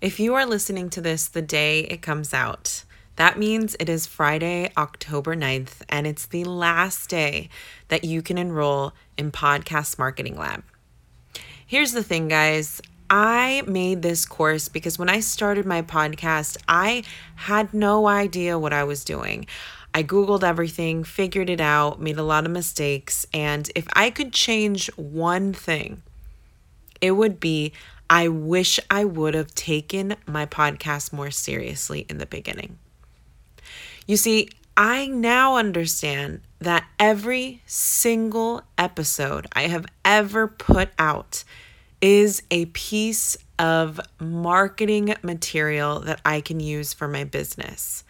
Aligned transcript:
If 0.00 0.18
you 0.18 0.34
are 0.34 0.46
listening 0.46 0.88
to 0.90 1.02
this 1.02 1.28
the 1.28 1.42
day 1.42 1.80
it 1.80 2.00
comes 2.00 2.32
out, 2.32 2.84
that 3.16 3.38
means 3.38 3.76
it 3.78 3.90
is 3.90 4.06
Friday, 4.06 4.72
October 4.74 5.36
9th, 5.36 5.82
and 5.90 6.06
it's 6.06 6.24
the 6.24 6.44
last 6.44 7.10
day 7.10 7.50
that 7.88 8.02
you 8.02 8.22
can 8.22 8.38
enroll 8.38 8.94
in 9.18 9.30
Podcast 9.30 9.98
Marketing 9.98 10.38
Lab. 10.38 10.64
Here's 11.66 11.92
the 11.92 12.02
thing, 12.02 12.28
guys. 12.28 12.80
I 13.10 13.62
made 13.66 14.00
this 14.00 14.24
course 14.24 14.68
because 14.68 14.98
when 14.98 15.10
I 15.10 15.20
started 15.20 15.66
my 15.66 15.82
podcast, 15.82 16.56
I 16.66 17.02
had 17.34 17.74
no 17.74 18.08
idea 18.08 18.58
what 18.58 18.72
I 18.72 18.84
was 18.84 19.04
doing. 19.04 19.46
I 19.92 20.02
Googled 20.02 20.42
everything, 20.42 21.04
figured 21.04 21.50
it 21.50 21.60
out, 21.60 22.00
made 22.00 22.18
a 22.18 22.22
lot 22.22 22.46
of 22.46 22.52
mistakes, 22.52 23.26
and 23.34 23.70
if 23.74 23.86
I 23.92 24.08
could 24.08 24.32
change 24.32 24.86
one 24.96 25.52
thing, 25.52 26.02
it 27.02 27.10
would 27.10 27.38
be 27.38 27.74
I 28.10 28.26
wish 28.26 28.80
I 28.90 29.04
would 29.04 29.34
have 29.34 29.54
taken 29.54 30.16
my 30.26 30.44
podcast 30.44 31.12
more 31.12 31.30
seriously 31.30 32.06
in 32.08 32.18
the 32.18 32.26
beginning. 32.26 32.78
You 34.04 34.16
see, 34.16 34.48
I 34.76 35.06
now 35.06 35.56
understand 35.56 36.40
that 36.58 36.84
every 36.98 37.62
single 37.66 38.62
episode 38.76 39.46
I 39.52 39.68
have 39.68 39.86
ever 40.04 40.48
put 40.48 40.90
out 40.98 41.44
is 42.00 42.42
a 42.50 42.64
piece 42.66 43.36
of 43.60 44.00
marketing 44.18 45.14
material 45.22 46.00
that 46.00 46.20
I 46.24 46.40
can 46.40 46.58
use 46.58 46.92
for 46.92 47.06
my 47.06 47.22
business. 47.22 48.02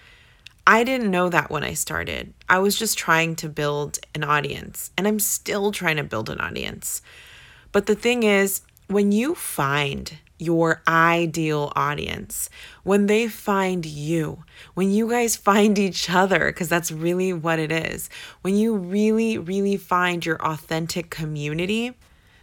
I 0.66 0.84
didn't 0.84 1.10
know 1.10 1.28
that 1.28 1.50
when 1.50 1.64
I 1.64 1.74
started. 1.74 2.32
I 2.48 2.60
was 2.60 2.78
just 2.78 2.96
trying 2.96 3.36
to 3.36 3.48
build 3.50 3.98
an 4.14 4.24
audience, 4.24 4.92
and 4.96 5.06
I'm 5.06 5.18
still 5.18 5.72
trying 5.72 5.96
to 5.96 6.04
build 6.04 6.30
an 6.30 6.40
audience. 6.40 7.02
But 7.72 7.86
the 7.86 7.94
thing 7.94 8.22
is, 8.22 8.62
when 8.90 9.12
you 9.12 9.36
find 9.36 10.18
your 10.36 10.82
ideal 10.88 11.72
audience, 11.76 12.50
when 12.82 13.06
they 13.06 13.28
find 13.28 13.86
you, 13.86 14.42
when 14.74 14.90
you 14.90 15.08
guys 15.08 15.36
find 15.36 15.78
each 15.78 16.10
other, 16.10 16.46
because 16.46 16.68
that's 16.68 16.90
really 16.90 17.32
what 17.32 17.60
it 17.60 17.70
is, 17.70 18.10
when 18.40 18.56
you 18.56 18.74
really, 18.76 19.38
really 19.38 19.76
find 19.76 20.26
your 20.26 20.44
authentic 20.44 21.08
community, 21.08 21.92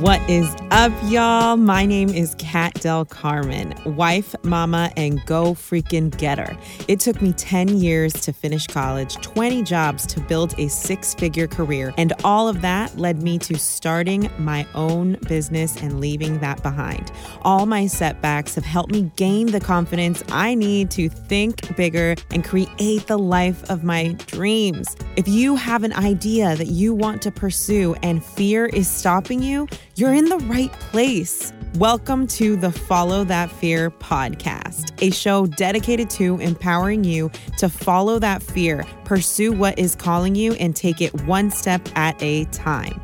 What 0.00 0.20
is 0.28 0.54
up, 0.72 0.92
y'all? 1.04 1.56
My 1.56 1.86
name 1.86 2.10
is 2.10 2.34
Kat 2.36 2.74
Del 2.74 3.06
Carmen, 3.06 3.74
wife, 3.96 4.34
mama, 4.44 4.92
and 4.94 5.24
go 5.24 5.54
freaking 5.54 6.14
getter. 6.18 6.54
It 6.86 7.00
took 7.00 7.22
me 7.22 7.32
10 7.32 7.78
years 7.78 8.12
to 8.12 8.34
finish 8.34 8.66
college, 8.66 9.14
20 9.22 9.62
jobs 9.62 10.06
to 10.08 10.20
build 10.20 10.54
a 10.58 10.68
six 10.68 11.14
figure 11.14 11.46
career, 11.46 11.94
and 11.96 12.12
all 12.24 12.46
of 12.46 12.60
that 12.60 12.98
led 12.98 13.22
me 13.22 13.38
to 13.38 13.58
starting 13.58 14.28
my 14.38 14.66
own 14.74 15.16
business 15.28 15.76
and 15.80 15.98
leaving 15.98 16.40
that 16.40 16.62
behind. 16.62 17.10
All 17.40 17.64
my 17.64 17.86
setbacks 17.86 18.54
have 18.54 18.66
helped 18.66 18.92
me 18.92 19.10
gain 19.16 19.46
the 19.46 19.60
confidence 19.60 20.22
I 20.28 20.54
need 20.54 20.90
to 20.90 21.08
think 21.08 21.74
bigger 21.74 22.16
and 22.32 22.44
create 22.44 23.06
the 23.06 23.18
life 23.18 23.64
of 23.70 23.82
my 23.82 24.08
dreams. 24.26 24.94
If 25.16 25.26
you 25.26 25.56
have 25.56 25.84
an 25.84 25.94
idea 25.94 26.54
that 26.54 26.66
you 26.66 26.92
want 26.92 27.22
to 27.22 27.30
pursue 27.30 27.94
and 28.02 28.22
fear 28.22 28.66
is 28.66 28.88
stopping 28.88 29.42
you, 29.42 29.66
you're 29.96 30.12
in 30.12 30.26
the 30.26 30.38
right 30.40 30.72
place. 30.72 31.54
Welcome 31.76 32.26
to 32.28 32.56
the 32.56 32.70
Follow 32.70 33.24
That 33.24 33.50
Fear 33.50 33.90
podcast, 33.90 34.92
a 35.00 35.10
show 35.10 35.46
dedicated 35.46 36.10
to 36.10 36.38
empowering 36.38 37.02
you 37.02 37.30
to 37.56 37.70
follow 37.70 38.18
that 38.18 38.42
fear, 38.42 38.84
pursue 39.04 39.52
what 39.52 39.78
is 39.78 39.94
calling 39.94 40.34
you, 40.34 40.52
and 40.54 40.76
take 40.76 41.00
it 41.00 41.22
one 41.22 41.50
step 41.50 41.80
at 41.96 42.22
a 42.22 42.44
time. 42.46 43.00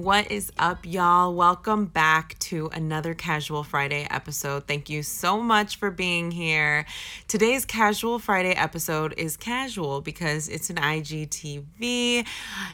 What 0.00 0.30
is 0.30 0.50
up, 0.58 0.86
y'all? 0.86 1.34
Welcome 1.34 1.84
back 1.84 2.38
to 2.38 2.70
another 2.72 3.12
Casual 3.12 3.62
Friday 3.62 4.06
episode. 4.08 4.66
Thank 4.66 4.88
you 4.88 5.02
so 5.02 5.42
much 5.42 5.76
for 5.76 5.90
being 5.90 6.30
here. 6.30 6.86
Today's 7.28 7.66
Casual 7.66 8.18
Friday 8.18 8.52
episode 8.52 9.12
is 9.18 9.36
casual 9.36 10.00
because 10.00 10.48
it's 10.48 10.70
an 10.70 10.76
IGTV. 10.76 12.26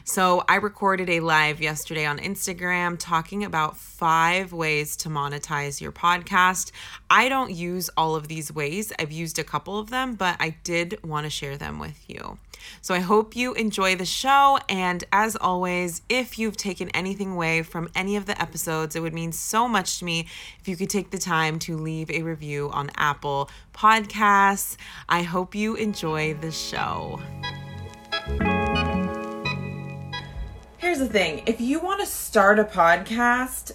So, 0.05 0.45
I 0.47 0.55
recorded 0.55 1.09
a 1.09 1.19
live 1.19 1.59
yesterday 1.59 2.05
on 2.05 2.17
Instagram 2.19 2.95
talking 2.97 3.43
about 3.43 3.75
five 3.75 4.53
ways 4.53 4.95
to 4.95 5.09
monetize 5.09 5.81
your 5.81 5.91
podcast. 5.91 6.71
I 7.09 7.27
don't 7.27 7.51
use 7.51 7.89
all 7.97 8.15
of 8.15 8.29
these 8.29 8.53
ways, 8.53 8.93
I've 8.97 9.11
used 9.11 9.37
a 9.37 9.43
couple 9.43 9.77
of 9.77 9.89
them, 9.89 10.15
but 10.15 10.37
I 10.39 10.55
did 10.63 10.97
want 11.03 11.25
to 11.25 11.29
share 11.29 11.57
them 11.57 11.77
with 11.77 12.05
you. 12.07 12.37
So 12.81 12.93
I 12.93 12.99
hope 12.99 13.35
you 13.35 13.53
enjoy 13.53 13.95
the 13.95 14.05
show. 14.05 14.59
And 14.69 15.03
as 15.11 15.35
always, 15.35 16.01
if 16.09 16.37
you've 16.39 16.57
taken 16.57 16.89
anything 17.17 17.33
away 17.33 17.63
from 17.63 17.89
any 17.95 18.15
of 18.15 18.27
the 18.27 18.39
episodes, 18.39 18.95
it 18.95 18.99
would 18.99 19.13
mean 19.13 19.31
so 19.31 19.67
much 19.67 19.97
to 19.97 20.05
me 20.05 20.27
if 20.59 20.67
you 20.67 20.75
could 20.75 20.89
take 20.89 21.09
the 21.09 21.17
time 21.17 21.57
to 21.57 21.75
leave 21.75 22.11
a 22.11 22.21
review 22.21 22.69
on 22.71 22.91
Apple 22.95 23.49
Podcasts. 23.73 24.77
I 25.09 25.23
hope 25.23 25.55
you 25.55 25.75
enjoy 25.75 26.35
the 26.35 26.51
show. 26.51 27.19
Here's 30.77 30.99
the 30.99 31.09
thing 31.09 31.41
if 31.47 31.59
you 31.59 31.79
want 31.79 32.01
to 32.01 32.05
start 32.05 32.59
a 32.59 32.63
podcast, 32.63 33.73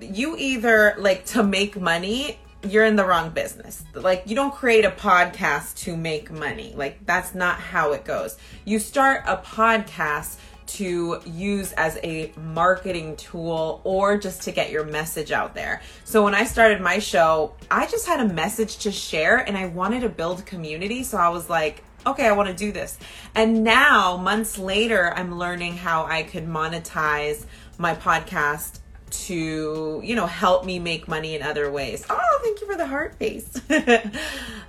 you 0.00 0.36
either 0.38 0.94
like 0.96 1.26
to 1.26 1.42
make 1.42 1.78
money 1.78 2.38
you're 2.62 2.84
in 2.84 2.96
the 2.96 3.06
wrong 3.06 3.30
business. 3.30 3.82
Like, 3.94 4.24
you 4.26 4.36
don't 4.36 4.54
create 4.54 4.84
a 4.84 4.90
podcast 4.90 5.78
to 5.84 5.96
make 5.96 6.30
money. 6.30 6.74
Like, 6.76 7.06
that's 7.06 7.34
not 7.34 7.58
how 7.58 7.92
it 7.92 8.04
goes. 8.04 8.36
You 8.66 8.78
start 8.78 9.22
a 9.26 9.38
podcast 9.38 10.36
to 10.76 11.20
use 11.26 11.72
as 11.72 11.98
a 12.02 12.32
marketing 12.36 13.16
tool 13.16 13.80
or 13.84 14.18
just 14.18 14.42
to 14.42 14.52
get 14.52 14.70
your 14.70 14.84
message 14.84 15.32
out 15.32 15.54
there. 15.54 15.82
So 16.04 16.24
when 16.24 16.34
I 16.34 16.44
started 16.44 16.80
my 16.80 16.98
show, 16.98 17.54
I 17.70 17.86
just 17.86 18.06
had 18.06 18.20
a 18.20 18.28
message 18.32 18.78
to 18.78 18.92
share 18.92 19.38
and 19.38 19.56
I 19.56 19.66
wanted 19.66 20.00
to 20.00 20.08
build 20.08 20.46
community. 20.46 21.02
So 21.04 21.18
I 21.18 21.28
was 21.28 21.48
like, 21.50 21.82
okay, 22.06 22.26
I 22.26 22.32
want 22.32 22.48
to 22.48 22.54
do 22.54 22.72
this. 22.72 22.98
And 23.34 23.62
now, 23.64 24.16
months 24.16 24.58
later, 24.58 25.12
I'm 25.14 25.38
learning 25.38 25.76
how 25.76 26.04
I 26.04 26.22
could 26.22 26.46
monetize 26.46 27.44
my 27.78 27.94
podcast 27.94 28.80
to 29.10 30.00
you 30.04 30.14
know 30.16 30.26
help 30.26 30.64
me 30.64 30.78
make 30.78 31.08
money 31.08 31.34
in 31.34 31.42
other 31.42 31.70
ways. 31.70 32.04
Oh 32.08 32.40
thank 32.42 32.60
you 32.60 32.66
for 32.66 32.76
the 32.76 32.86
heart 32.86 33.14
face 33.16 33.54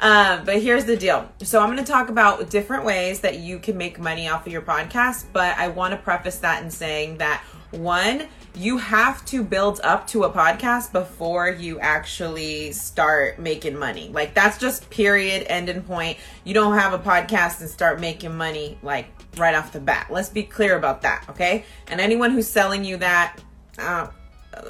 um, 0.01 0.45
but 0.45 0.61
here's 0.61 0.85
the 0.85 0.97
deal. 0.97 1.29
So 1.41 1.59
i'm 1.59 1.67
going 1.67 1.83
to 1.83 1.91
talk 1.91 2.09
about 2.09 2.49
different 2.49 2.85
ways 2.85 3.21
that 3.21 3.39
you 3.39 3.59
can 3.59 3.77
make 3.77 3.99
money 3.99 4.27
off 4.27 4.45
of 4.45 4.51
your 4.51 4.61
podcast 4.61 5.25
but 5.33 5.57
i 5.57 5.67
want 5.67 5.91
to 5.91 5.97
preface 5.97 6.39
that 6.39 6.63
in 6.63 6.69
saying 6.69 7.17
that 7.17 7.43
one 7.71 8.27
you 8.53 8.77
have 8.77 9.23
to 9.25 9.43
build 9.43 9.79
up 9.83 10.07
to 10.07 10.23
a 10.23 10.29
podcast 10.29 10.91
before 10.91 11.49
you 11.49 11.79
actually 11.79 12.73
start 12.73 13.39
making 13.39 13.77
money. 13.77 14.09
Like 14.09 14.33
that's 14.33 14.57
just 14.57 14.89
period 14.89 15.45
end 15.47 15.69
and 15.69 15.87
point. 15.87 16.17
You 16.43 16.53
don't 16.53 16.77
have 16.77 16.91
a 16.93 16.99
podcast 16.99 17.61
and 17.61 17.69
start 17.69 18.01
making 18.01 18.35
money 18.35 18.77
like 18.83 19.07
right 19.37 19.55
off 19.55 19.71
the 19.71 19.79
bat. 19.79 20.07
Let's 20.09 20.27
be 20.27 20.43
clear 20.43 20.75
about 20.75 21.03
that 21.03 21.25
okay? 21.29 21.63
And 21.87 22.01
anyone 22.01 22.31
who's 22.31 22.47
selling 22.47 22.83
you 22.83 22.97
that 22.97 23.39
uh, 23.79 24.07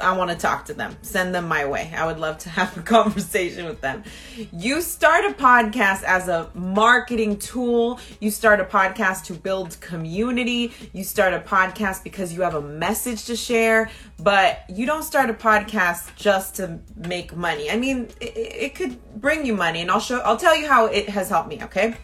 I 0.02 0.16
want 0.16 0.30
to 0.30 0.38
talk 0.38 0.66
to 0.66 0.74
them. 0.74 0.96
Send 1.02 1.34
them 1.34 1.48
my 1.48 1.66
way. 1.66 1.92
I 1.96 2.06
would 2.06 2.20
love 2.20 2.38
to 2.40 2.50
have 2.60 2.78
a 2.78 2.82
conversation 2.82 3.66
with 3.66 3.82
them. 3.82 4.04
You 4.52 4.82
start 4.82 5.26
a 5.26 5.34
podcast 5.34 6.04
as 6.04 6.28
a 6.28 6.50
marketing 6.54 7.40
tool. 7.40 8.00
You 8.20 8.30
start 8.30 8.60
a 8.60 8.64
podcast 8.64 9.26
to 9.26 9.34
build 9.34 9.80
community. 9.82 10.74
You 10.94 11.04
start 11.04 11.34
a 11.34 11.40
podcast 11.40 12.04
because 12.04 12.34
you 12.34 12.42
have 12.42 12.54
a 12.54 12.62
message 12.62 13.26
to 13.26 13.36
share, 13.36 13.90
but 14.20 14.64
you 14.70 14.86
don't 14.86 15.04
start 15.04 15.30
a 15.30 15.34
podcast 15.34 16.16
just 16.16 16.56
to 16.56 16.80
make 16.96 17.36
money. 17.36 17.70
I 17.72 17.78
mean, 17.78 18.08
it, 18.20 18.34
it 18.36 18.76
could 18.76 19.00
bring 19.20 19.46
you 19.46 19.56
money 19.56 19.82
and 19.82 19.90
I'll 19.90 20.00
show 20.00 20.20
I'll 20.20 20.38
tell 20.38 20.56
you 20.56 20.68
how 20.68 20.86
it 20.86 21.10
has 21.10 21.30
helped 21.30 21.50
me, 21.50 21.64
okay? 21.64 21.96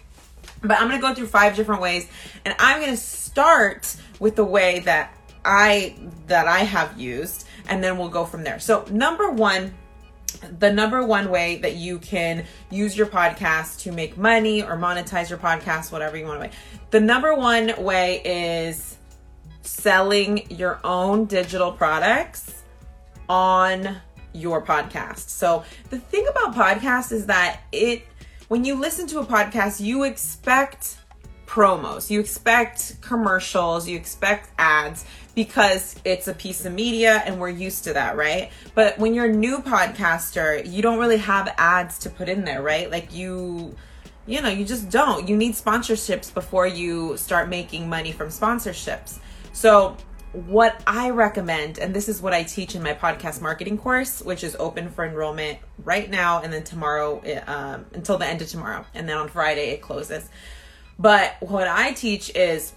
But 0.62 0.80
I'm 0.82 0.88
going 0.88 1.00
to 1.00 1.08
go 1.08 1.14
through 1.14 1.28
five 1.28 1.56
different 1.56 1.82
ways 1.82 2.08
and 2.44 2.56
I'm 2.58 2.82
going 2.82 2.92
to 2.92 2.98
start 2.98 3.96
with 4.20 4.36
the 4.36 4.44
way 4.44 4.80
that 4.80 5.14
I 5.46 5.96
that 6.28 6.48
I 6.48 6.60
have 6.60 7.00
used 7.00 7.47
and 7.68 7.84
then 7.84 7.98
we'll 7.98 8.10
go 8.10 8.26
from 8.26 8.44
there. 8.44 8.60
So, 8.60 8.86
number 8.90 9.30
one 9.30 9.74
the 10.60 10.72
number 10.72 11.04
one 11.04 11.30
way 11.30 11.58
that 11.58 11.76
you 11.76 12.00
can 12.00 12.46
use 12.70 12.98
your 12.98 13.08
podcast 13.08 13.80
to 13.82 13.92
make 13.92 14.18
money 14.18 14.62
or 14.62 14.78
monetize 14.78 15.30
your 15.30 15.40
podcast, 15.40 15.92
whatever 15.92 16.18
you 16.18 16.26
want 16.26 16.38
to. 16.38 16.48
Make. 16.48 16.54
The 16.92 17.00
number 17.00 17.34
one 17.34 17.74
way 17.84 18.22
is 18.24 18.98
selling 19.62 20.50
your 20.52 20.80
own 20.84 21.26
digital 21.26 21.72
products 21.72 22.62
on 23.28 23.98
your 24.34 24.64
podcast. 24.64 25.30
So 25.30 25.64
the 25.90 26.00
thing 26.00 26.28
about 26.30 26.56
podcasts 26.56 27.12
is 27.12 27.26
that 27.28 27.62
it 27.72 28.06
when 28.48 28.64
you 28.64 28.76
listen 28.76 29.08
to 29.08 29.20
a 29.20 29.26
podcast, 29.26 29.82
you 29.82 30.04
expect 30.04 30.98
promos, 31.48 32.10
you 32.12 32.20
expect 32.20 33.02
commercials, 33.02 33.88
you 33.88 33.96
expect 33.96 34.52
ads 34.60 35.06
because 35.34 35.96
it's 36.04 36.28
a 36.28 36.34
piece 36.34 36.66
of 36.66 36.74
media 36.74 37.24
and 37.26 37.40
we're 37.40 37.50
used 37.50 37.86
to 37.86 37.94
that, 37.94 38.18
right? 38.18 38.52
But 38.76 39.00
when 39.00 39.14
you're 39.14 39.26
a 39.26 39.34
new 39.34 39.60
podcaster, 39.60 40.70
you 40.70 40.82
don't 40.82 41.00
really 41.00 41.18
have 41.18 41.54
ads 41.58 42.00
to 42.00 42.10
put 42.10 42.30
in 42.30 42.44
there, 42.44 42.62
right? 42.62 42.92
Like 42.92 43.14
you 43.14 43.76
you 44.28 44.42
know, 44.42 44.50
you 44.50 44.66
just 44.66 44.90
don't. 44.90 45.28
You 45.28 45.38
need 45.38 45.54
sponsorships 45.54 46.34
before 46.34 46.68
you 46.68 47.16
start 47.16 47.48
making 47.48 47.88
money 47.88 48.12
from 48.12 48.28
sponsorships. 48.28 49.20
So, 49.54 49.96
what 50.34 50.84
I 50.86 51.12
recommend, 51.12 51.80
and 51.80 51.94
this 51.94 52.10
is 52.10 52.22
what 52.22 52.34
I 52.34 52.44
teach 52.44 52.76
in 52.76 52.84
my 52.84 52.94
podcast 52.94 53.42
marketing 53.42 53.78
course, 53.78 54.22
which 54.22 54.44
is 54.44 54.56
open 54.60 54.90
for 54.90 55.06
enrollment 55.06 55.60
right 55.84 56.10
now 56.10 56.42
and 56.42 56.52
then 56.52 56.64
tomorrow 56.64 57.22
um, 57.48 57.86
until 57.94 58.18
the 58.18 58.28
end 58.28 58.42
of 58.42 58.50
tomorrow. 58.50 58.86
And 58.94 59.08
then 59.08 59.18
on 59.18 59.30
Friday 59.30 59.70
it 59.70 59.82
closes. 59.82 60.30
But 61.00 61.36
what 61.42 61.68
I 61.68 61.94
teach 61.94 62.36
is 62.36 62.74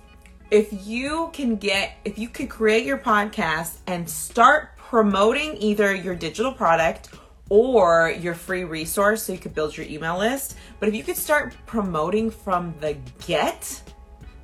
if 0.51 0.87
you 0.87 1.31
can 1.33 1.57
get, 1.57 1.93
if 2.05 2.19
you 2.19 2.29
could 2.29 2.51
create 2.51 2.85
your 2.85 2.99
podcast 2.99 3.79
and 3.87 4.09
start 4.09 4.77
promoting 4.77 5.57
either 5.59 5.95
your 5.95 6.15
digital 6.15 6.53
product 6.53 7.11
or 7.49 8.11
your 8.21 8.35
free 8.35 8.65
resource 8.65 9.25
so 9.25 9.33
you 9.33 9.39
could 9.39 9.55
build 9.55 9.77
your 9.77 9.87
email 9.87 10.19
list. 10.19 10.57
But 10.79 10.89
if 10.89 10.95
you 10.95 11.03
could 11.03 11.17
start 11.17 11.55
promoting 11.67 12.31
from 12.31 12.75
the 12.81 12.97
get, 13.27 13.83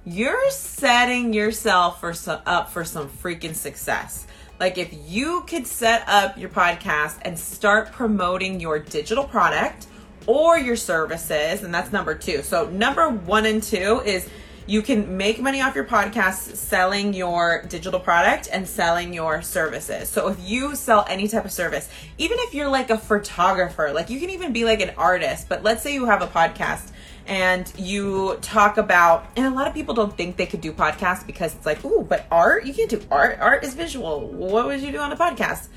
you're 0.04 0.50
setting 0.50 1.32
yourself 1.32 2.00
for 2.00 2.14
some, 2.14 2.40
up 2.46 2.70
for 2.70 2.84
some 2.84 3.08
freaking 3.08 3.54
success. 3.54 4.26
Like 4.58 4.78
if 4.78 4.94
you 5.06 5.44
could 5.46 5.66
set 5.66 6.04
up 6.08 6.38
your 6.38 6.48
podcast 6.48 7.18
and 7.22 7.38
start 7.38 7.92
promoting 7.92 8.60
your 8.60 8.78
digital 8.78 9.24
product 9.24 9.86
or 10.26 10.58
your 10.58 10.76
services, 10.76 11.62
and 11.62 11.72
that's 11.74 11.92
number 11.92 12.14
two. 12.14 12.42
So 12.42 12.68
number 12.68 13.08
one 13.08 13.46
and 13.46 13.62
two 13.62 14.02
is 14.04 14.28
you 14.68 14.82
can 14.82 15.16
make 15.16 15.40
money 15.40 15.60
off 15.60 15.76
your 15.76 15.84
podcast 15.84 16.56
selling 16.56 17.14
your 17.14 17.62
digital 17.68 18.00
product 18.00 18.48
and 18.52 18.66
selling 18.66 19.14
your 19.14 19.40
services. 19.40 20.08
So 20.08 20.28
if 20.28 20.40
you 20.40 20.74
sell 20.74 21.06
any 21.08 21.28
type 21.28 21.44
of 21.44 21.52
service, 21.52 21.88
even 22.18 22.36
if 22.40 22.52
you're 22.52 22.68
like 22.68 22.90
a 22.90 22.98
photographer, 22.98 23.92
like 23.94 24.10
you 24.10 24.18
can 24.18 24.30
even 24.30 24.52
be 24.52 24.64
like 24.64 24.80
an 24.80 24.90
artist, 24.96 25.48
but 25.48 25.62
let's 25.62 25.82
say 25.82 25.94
you 25.94 26.06
have 26.06 26.20
a 26.20 26.26
podcast 26.26 26.90
and 27.28 27.72
you 27.78 28.38
talk 28.40 28.76
about 28.76 29.26
and 29.36 29.46
a 29.46 29.50
lot 29.50 29.68
of 29.68 29.74
people 29.74 29.94
don't 29.94 30.16
think 30.16 30.36
they 30.36 30.46
could 30.46 30.60
do 30.60 30.72
podcasts 30.72 31.24
because 31.26 31.54
it's 31.54 31.66
like, 31.66 31.84
"Ooh, 31.84 32.04
but 32.08 32.26
art? 32.30 32.66
You 32.66 32.74
can't 32.74 32.90
do 32.90 33.00
art. 33.10 33.38
Art 33.40 33.64
is 33.64 33.74
visual. 33.74 34.20
What 34.20 34.66
would 34.66 34.80
you 34.80 34.90
do 34.90 34.98
on 34.98 35.12
a 35.12 35.16
podcast?" 35.16 35.68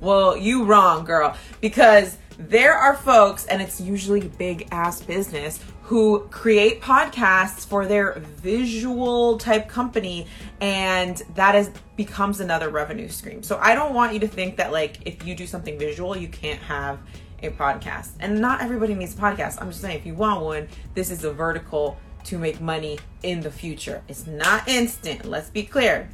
Well, 0.00 0.36
you 0.36 0.64
wrong, 0.64 1.04
girl, 1.04 1.34
because 1.62 2.18
there 2.38 2.74
are 2.74 2.94
folks 2.94 3.46
and 3.46 3.62
it's 3.62 3.80
usually 3.80 4.28
big 4.28 4.68
ass 4.70 5.02
business 5.02 5.60
who 5.82 6.20
create 6.30 6.80
podcasts 6.80 7.66
for 7.66 7.86
their 7.86 8.14
visual 8.18 9.38
type 9.38 9.68
company 9.68 10.26
and 10.60 11.22
that 11.34 11.54
is 11.54 11.70
becomes 11.96 12.40
another 12.40 12.70
revenue 12.70 13.08
stream. 13.08 13.42
So 13.42 13.58
I 13.60 13.74
don't 13.74 13.94
want 13.94 14.14
you 14.14 14.20
to 14.20 14.28
think 14.28 14.56
that 14.56 14.72
like 14.72 14.98
if 15.06 15.26
you 15.26 15.34
do 15.34 15.46
something 15.46 15.78
visual 15.78 16.16
you 16.16 16.28
can't 16.28 16.60
have 16.60 16.98
a 17.42 17.50
podcast. 17.50 18.10
And 18.20 18.40
not 18.40 18.62
everybody 18.62 18.94
needs 18.94 19.14
a 19.14 19.18
podcast. 19.18 19.60
I'm 19.60 19.68
just 19.68 19.80
saying 19.80 19.98
if 19.98 20.06
you 20.06 20.14
want 20.14 20.42
one, 20.42 20.68
this 20.94 21.10
is 21.10 21.24
a 21.24 21.32
vertical 21.32 21.98
to 22.24 22.38
make 22.38 22.60
money 22.60 22.98
in 23.22 23.40
the 23.40 23.50
future. 23.50 24.02
It's 24.08 24.26
not 24.26 24.66
instant, 24.66 25.24
let's 25.26 25.50
be 25.50 25.62
clear. 25.62 26.08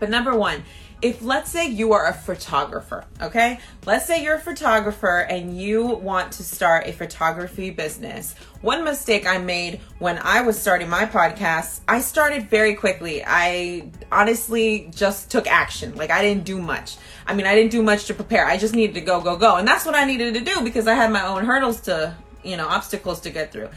But 0.00 0.10
number 0.10 0.36
1, 0.36 0.62
if 1.04 1.20
let's 1.20 1.50
say 1.50 1.68
you 1.68 1.92
are 1.92 2.06
a 2.06 2.14
photographer, 2.14 3.04
okay? 3.20 3.60
Let's 3.84 4.06
say 4.06 4.24
you're 4.24 4.36
a 4.36 4.40
photographer 4.40 5.18
and 5.18 5.54
you 5.60 5.84
want 5.84 6.32
to 6.32 6.42
start 6.42 6.86
a 6.86 6.92
photography 6.92 7.68
business. 7.68 8.34
One 8.62 8.84
mistake 8.84 9.26
I 9.26 9.36
made 9.36 9.82
when 9.98 10.16
I 10.16 10.40
was 10.40 10.58
starting 10.58 10.88
my 10.88 11.04
podcast, 11.04 11.80
I 11.86 12.00
started 12.00 12.48
very 12.48 12.74
quickly. 12.74 13.22
I 13.22 13.90
honestly 14.10 14.88
just 14.94 15.30
took 15.30 15.46
action. 15.46 15.94
Like 15.94 16.10
I 16.10 16.22
didn't 16.22 16.44
do 16.44 16.58
much. 16.58 16.96
I 17.26 17.34
mean, 17.34 17.46
I 17.46 17.54
didn't 17.54 17.72
do 17.72 17.82
much 17.82 18.06
to 18.06 18.14
prepare. 18.14 18.46
I 18.46 18.56
just 18.56 18.74
needed 18.74 18.94
to 18.94 19.02
go, 19.02 19.20
go, 19.20 19.36
go. 19.36 19.56
And 19.56 19.68
that's 19.68 19.84
what 19.84 19.94
I 19.94 20.06
needed 20.06 20.32
to 20.32 20.40
do 20.40 20.62
because 20.62 20.86
I 20.86 20.94
had 20.94 21.12
my 21.12 21.26
own 21.26 21.44
hurdles 21.44 21.82
to, 21.82 22.16
you 22.42 22.56
know, 22.56 22.66
obstacles 22.66 23.20
to 23.20 23.30
get 23.30 23.52
through. 23.52 23.68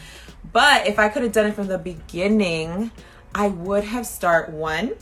But 0.53 0.87
if 0.87 0.97
I 0.97 1.09
could 1.09 1.23
have 1.23 1.33
done 1.33 1.47
it 1.47 1.55
from 1.55 1.67
the 1.67 1.77
beginning, 1.77 2.89
I 3.35 3.49
would 3.49 3.83
have 3.83 4.05
start 4.05 4.49
one 4.49 4.93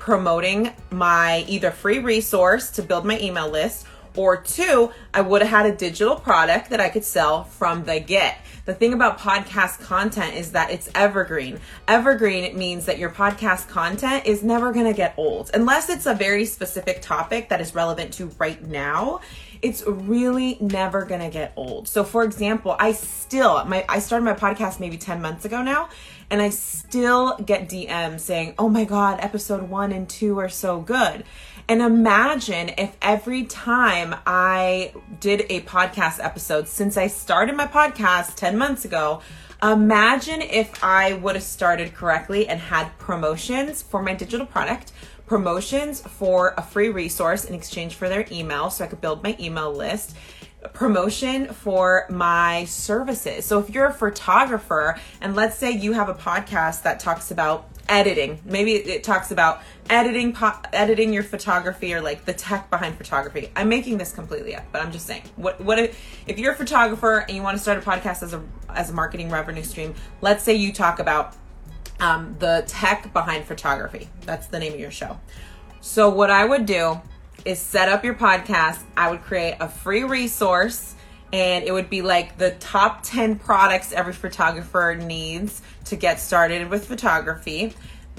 promoting 0.00 0.72
my 0.90 1.44
either 1.46 1.70
free 1.70 2.00
resource 2.00 2.70
to 2.70 2.82
build 2.82 3.04
my 3.04 3.20
email 3.20 3.48
list 3.48 3.86
or 4.16 4.36
two, 4.36 4.90
I 5.14 5.20
would 5.20 5.42
have 5.42 5.50
had 5.50 5.66
a 5.66 5.76
digital 5.76 6.16
product 6.16 6.70
that 6.70 6.80
I 6.80 6.88
could 6.88 7.04
sell 7.04 7.44
from 7.44 7.84
the 7.84 8.00
get. 8.00 8.38
The 8.64 8.74
thing 8.74 8.92
about 8.92 9.18
podcast 9.18 9.80
content 9.80 10.34
is 10.34 10.52
that 10.52 10.70
it's 10.70 10.90
evergreen. 10.94 11.60
Evergreen 11.88 12.56
means 12.56 12.86
that 12.86 12.98
your 12.98 13.10
podcast 13.10 13.68
content 13.68 14.26
is 14.26 14.42
never 14.42 14.72
going 14.72 14.86
to 14.86 14.92
get 14.92 15.14
old 15.16 15.50
unless 15.54 15.88
it's 15.88 16.06
a 16.06 16.14
very 16.14 16.44
specific 16.44 17.02
topic 17.02 17.48
that 17.48 17.60
is 17.60 17.74
relevant 17.74 18.12
to 18.14 18.26
right 18.38 18.62
now. 18.66 19.20
It's 19.62 19.84
really 19.86 20.56
never 20.60 21.04
going 21.04 21.20
to 21.20 21.30
get 21.30 21.52
old. 21.56 21.86
So 21.86 22.04
for 22.04 22.24
example, 22.24 22.76
I 22.78 22.92
still 22.92 23.64
my 23.64 23.84
I 23.88 23.98
started 23.98 24.24
my 24.24 24.34
podcast 24.34 24.80
maybe 24.80 24.96
10 24.98 25.20
months 25.20 25.44
ago 25.44 25.62
now 25.62 25.88
and 26.30 26.40
I 26.40 26.50
still 26.50 27.36
get 27.38 27.68
DMs 27.68 28.20
saying, 28.20 28.54
oh 28.58 28.68
my 28.68 28.84
God, 28.84 29.18
episode 29.20 29.68
one 29.68 29.92
and 29.92 30.08
two 30.08 30.38
are 30.38 30.48
so 30.48 30.80
good. 30.80 31.24
And 31.68 31.82
imagine 31.82 32.70
if 32.78 32.96
every 33.02 33.44
time 33.44 34.14
I 34.26 34.92
did 35.20 35.46
a 35.50 35.60
podcast 35.62 36.22
episode 36.22 36.68
since 36.68 36.96
I 36.96 37.08
started 37.08 37.56
my 37.56 37.66
podcast 37.66 38.36
10 38.36 38.56
months 38.56 38.84
ago, 38.84 39.22
imagine 39.62 40.40
if 40.40 40.82
I 40.82 41.14
would 41.14 41.34
have 41.34 41.44
started 41.44 41.94
correctly 41.94 42.48
and 42.48 42.60
had 42.60 42.96
promotions 42.98 43.82
for 43.82 44.02
my 44.02 44.14
digital 44.14 44.46
product, 44.46 44.92
promotions 45.26 46.00
for 46.00 46.54
a 46.56 46.62
free 46.62 46.88
resource 46.88 47.44
in 47.44 47.54
exchange 47.54 47.94
for 47.94 48.08
their 48.08 48.26
email 48.32 48.70
so 48.70 48.84
I 48.84 48.88
could 48.88 49.00
build 49.00 49.22
my 49.22 49.36
email 49.38 49.72
list 49.72 50.16
promotion 50.72 51.46
for 51.48 52.06
my 52.10 52.64
services. 52.64 53.44
So 53.44 53.58
if 53.58 53.70
you're 53.70 53.86
a 53.86 53.92
photographer 53.92 54.98
and 55.20 55.34
let's 55.34 55.56
say 55.56 55.70
you 55.70 55.92
have 55.92 56.08
a 56.08 56.14
podcast 56.14 56.82
that 56.82 57.00
talks 57.00 57.30
about 57.30 57.68
editing, 57.88 58.40
maybe 58.44 58.74
it 58.74 59.02
talks 59.02 59.30
about 59.30 59.62
editing 59.88 60.32
po- 60.32 60.58
editing 60.72 61.12
your 61.12 61.22
photography 61.22 61.94
or 61.94 62.00
like 62.00 62.24
the 62.24 62.32
tech 62.32 62.70
behind 62.70 62.96
photography. 62.96 63.50
I'm 63.56 63.68
making 63.68 63.98
this 63.98 64.12
completely 64.12 64.54
up, 64.54 64.64
but 64.70 64.82
I'm 64.82 64.92
just 64.92 65.06
saying. 65.06 65.22
What 65.36 65.60
what 65.60 65.78
if, 65.78 65.98
if 66.26 66.38
you're 66.38 66.52
a 66.52 66.56
photographer 66.56 67.18
and 67.18 67.36
you 67.36 67.42
want 67.42 67.56
to 67.56 67.62
start 67.62 67.78
a 67.78 67.82
podcast 67.82 68.22
as 68.22 68.34
a 68.34 68.42
as 68.68 68.90
a 68.90 68.92
marketing 68.92 69.30
revenue 69.30 69.62
stream, 69.62 69.94
let's 70.20 70.44
say 70.44 70.54
you 70.54 70.72
talk 70.72 70.98
about 70.98 71.34
um, 72.00 72.36
the 72.38 72.64
tech 72.66 73.12
behind 73.12 73.44
photography. 73.44 74.08
That's 74.22 74.46
the 74.46 74.58
name 74.58 74.74
of 74.74 74.80
your 74.80 74.90
show. 74.90 75.18
So 75.80 76.10
what 76.10 76.30
I 76.30 76.44
would 76.44 76.66
do 76.66 77.00
is 77.44 77.58
set 77.58 77.88
up 77.88 78.04
your 78.04 78.14
podcast. 78.14 78.80
I 78.96 79.10
would 79.10 79.22
create 79.22 79.56
a 79.60 79.68
free 79.68 80.04
resource 80.04 80.94
and 81.32 81.64
it 81.64 81.72
would 81.72 81.88
be 81.88 82.02
like 82.02 82.38
the 82.38 82.52
top 82.52 83.02
10 83.02 83.38
products 83.38 83.92
every 83.92 84.12
photographer 84.12 84.96
needs 85.00 85.62
to 85.84 85.96
get 85.96 86.20
started 86.20 86.68
with 86.68 86.86
photography. 86.86 87.74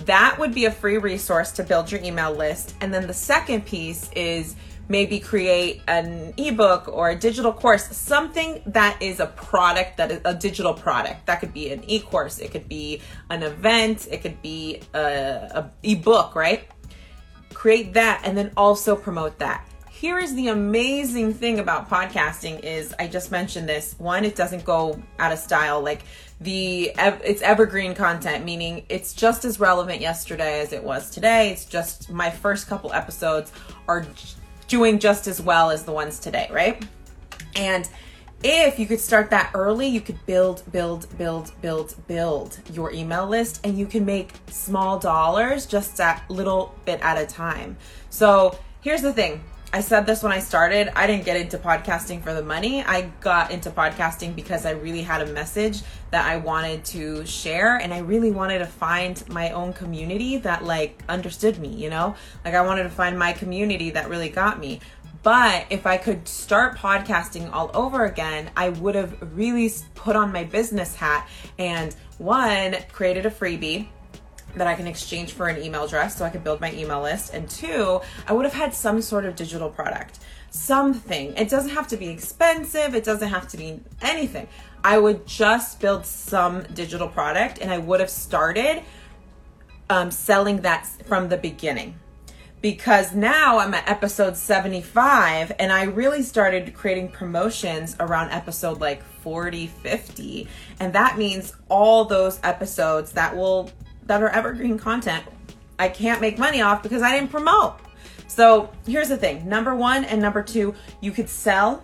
That 0.06 0.38
would 0.40 0.54
be 0.54 0.66
a 0.66 0.72
free 0.72 0.98
resource 0.98 1.52
to 1.54 1.64
build 1.64 1.92
your 1.92 2.02
email 2.02 2.34
list. 2.34 2.76
And 2.82 2.94
then 2.94 3.08
the 3.08 3.14
second 3.14 3.66
piece 3.66 4.10
is 4.16 4.56
maybe 4.88 5.20
create 5.20 5.82
an 5.88 6.34
ebook 6.38 6.88
or 6.88 7.10
a 7.10 7.16
digital 7.16 7.54
course, 7.54 7.96
something 7.96 8.62
that 8.66 9.02
is 9.02 9.20
a 9.20 9.28
product 9.28 9.98
that 9.98 10.12
is 10.12 10.22
a 10.26 10.34
digital 10.34 10.74
product. 10.74 11.26
That 11.28 11.40
could 11.40 11.54
be 11.54 11.72
an 11.72 11.84
e-course, 11.88 12.40
it 12.40 12.52
could 12.52 12.68
be 12.68 13.02
an 13.30 13.44
event, 13.44 14.08
it 14.12 14.22
could 14.22 14.42
be 14.42 14.82
a, 14.94 15.00
a 15.00 15.72
ebook, 15.84 16.36
right? 16.36 16.68
Create 17.54 17.94
that 17.94 18.22
and 18.24 18.38
then 18.38 18.52
also 18.58 18.96
promote 18.96 19.40
that. 19.40 19.68
Here 19.90 20.18
is 20.18 20.34
the 20.34 20.48
amazing 20.48 21.34
thing 21.34 21.60
about 21.60 21.88
podcasting 21.88 22.64
is 22.64 22.96
i 22.98 23.08
just 23.08 23.32
mentioned 23.32 23.70
this. 23.70 23.94
One 24.00 24.26
it 24.26 24.36
doesn't 24.36 24.66
go 24.66 25.00
out 25.20 25.32
of 25.32 25.38
style. 25.38 25.82
Like 25.82 26.04
the 26.40 26.92
it's 26.98 27.42
evergreen 27.44 27.94
content 27.94 28.44
meaning 28.44 28.84
it's 28.90 29.14
just 29.14 29.46
as 29.46 29.60
relevant 29.60 30.02
yesterday 30.02 30.62
as 30.62 30.74
it 30.74 30.84
was 30.84 31.12
today. 31.12 31.52
It's 31.52 31.66
just 31.66 32.10
my 32.10 32.32
first 32.32 32.68
couple 32.68 32.92
episodes 32.94 33.52
are 33.88 34.06
doing 34.68 34.98
just 34.98 35.28
as 35.28 35.40
well 35.40 35.70
as 35.70 35.84
the 35.84 35.92
ones 35.92 36.18
today 36.20 36.48
right? 36.52 36.84
And 37.56 37.88
if 38.44 38.80
you 38.80 38.88
could 38.88 39.00
start 39.00 39.30
that 39.30 39.52
early, 39.54 39.88
you 39.88 40.02
could 40.02 40.26
build, 40.26 40.64
build, 40.72 41.08
build, 41.18 41.52
build, 41.62 41.96
build 42.08 42.60
your 42.74 42.92
email 42.92 43.28
list 43.28 43.62
and 43.64 43.78
you 43.78 43.86
can 43.86 44.06
make 44.06 44.34
small 44.50 44.98
dollars 44.98 45.66
just 45.66 46.00
a 46.00 46.22
little 46.30 46.74
bit 46.86 47.00
at 47.02 47.18
a 47.18 47.26
time. 47.26 47.78
So 48.10 48.58
here's 48.82 49.02
the 49.02 49.14
thing 49.14 49.44
I 49.74 49.80
said 49.80 50.06
this 50.06 50.22
when 50.22 50.34
I 50.34 50.40
started. 50.40 50.90
I 50.98 51.08
didn't 51.08 51.24
get 51.24 51.38
into 51.38 51.58
podcasting 51.58 52.22
for 52.22 52.34
the 52.34 52.44
money. 52.44 52.84
I 52.84 53.04
got 53.22 53.52
into 53.52 53.70
podcasting 53.70 54.36
because 54.36 54.66
I 54.66 54.72
really 54.72 55.02
had 55.02 55.22
a 55.22 55.32
message 55.32 55.82
that 56.10 56.26
I 56.26 56.38
wanted 56.38 56.84
to 56.86 57.26
share 57.26 57.78
and 57.78 57.94
I 57.94 58.00
really 58.00 58.32
wanted 58.32 58.60
to 58.60 58.66
find 58.66 59.24
my 59.30 59.52
own 59.52 59.72
community 59.72 60.36
that 60.38 60.66
like 60.66 61.02
understood 61.08 61.58
me, 61.58 61.70
you 61.70 61.90
know? 61.90 62.16
Like 62.44 62.54
I 62.54 62.62
wanted 62.62 62.84
to 62.84 62.90
find 62.90 63.18
my 63.18 63.32
community 63.32 63.92
that 63.92 64.10
really 64.10 64.28
got 64.28 64.60
me. 64.60 64.82
But 65.24 65.68
if 65.70 65.86
I 65.86 65.98
could 65.98 66.28
start 66.28 66.78
podcasting 66.78 67.52
all 67.54 67.70
over 67.74 68.06
again, 68.06 68.50
I 68.58 68.70
would 68.70 68.96
have 68.96 69.36
really 69.36 69.72
put 69.94 70.16
on 70.16 70.32
my 70.32 70.44
business 70.44 70.96
hat 70.96 71.30
and 71.60 71.96
one, 72.18 72.76
created 72.92 73.26
a 73.26 73.32
freebie 73.32 73.88
that 74.56 74.68
I 74.68 74.74
can 74.74 74.88
exchange 74.88 75.34
for 75.34 75.48
an 75.48 75.62
email 75.62 75.84
address 75.84 76.18
so 76.18 76.26
I 76.26 76.30
could 76.30 76.44
build 76.44 76.60
my 76.60 76.74
email 76.74 77.02
list. 77.02 77.34
And 77.34 77.50
two, 77.50 78.02
I 78.28 78.34
would 78.34 78.46
have 78.46 78.54
had 78.54 78.74
some 78.74 79.02
sort 79.02 79.26
of 79.26 79.36
digital 79.36 79.70
product, 79.70 80.20
something. 80.50 81.34
It 81.38 81.50
doesn't 81.50 81.72
have 81.72 81.88
to 81.90 81.98
be 81.98 82.10
expensive, 82.10 82.96
it 82.96 83.04
doesn't 83.04 83.30
have 83.30 83.48
to 83.50 83.58
be 83.58 83.80
anything. 84.02 84.48
I 84.84 84.98
would 84.98 85.28
just 85.28 85.80
build 85.80 86.06
some 86.06 86.64
digital 86.74 87.08
product 87.08 87.60
and 87.60 87.72
I 87.72 87.78
would 87.78 88.00
have 88.00 88.10
started 88.10 88.82
um, 89.90 90.10
selling 90.10 90.62
that 90.62 90.88
from 91.06 91.30
the 91.30 91.38
beginning 91.38 91.96
because 92.62 93.14
now 93.14 93.60
I'm 93.60 93.74
at 93.74 93.90
episode 93.90 94.38
75 94.38 95.52
and 95.60 95.72
I 95.72 95.84
really 95.84 96.22
started 96.22 96.74
creating 96.74 97.10
promotions 97.10 97.96
around 98.00 98.32
episode 98.32 98.80
like 98.80 99.04
40, 99.04 99.68
50. 99.68 100.48
And 100.80 100.94
that 100.94 101.18
means 101.18 101.54
all 101.70 102.06
those 102.06 102.40
episodes 102.44 103.12
that 103.14 103.36
will 103.36 103.72
that 104.06 104.22
are 104.22 104.30
evergreen 104.30 104.78
content 104.78 105.24
I 105.82 105.90
can't 105.90 106.22
make 106.22 106.38
money 106.38 106.62
off 106.62 106.84
because 106.84 107.02
I 107.02 107.12
didn't 107.12 107.32
promote. 107.32 107.80
So 108.28 108.70
here's 108.86 109.10
the 109.10 109.18
thing 109.18 109.50
number 109.50 109.76
one 109.76 110.06
and 110.06 110.22
number 110.22 110.44
two, 110.44 110.76
you 111.02 111.12
could 111.12 111.28
sell 111.28 111.84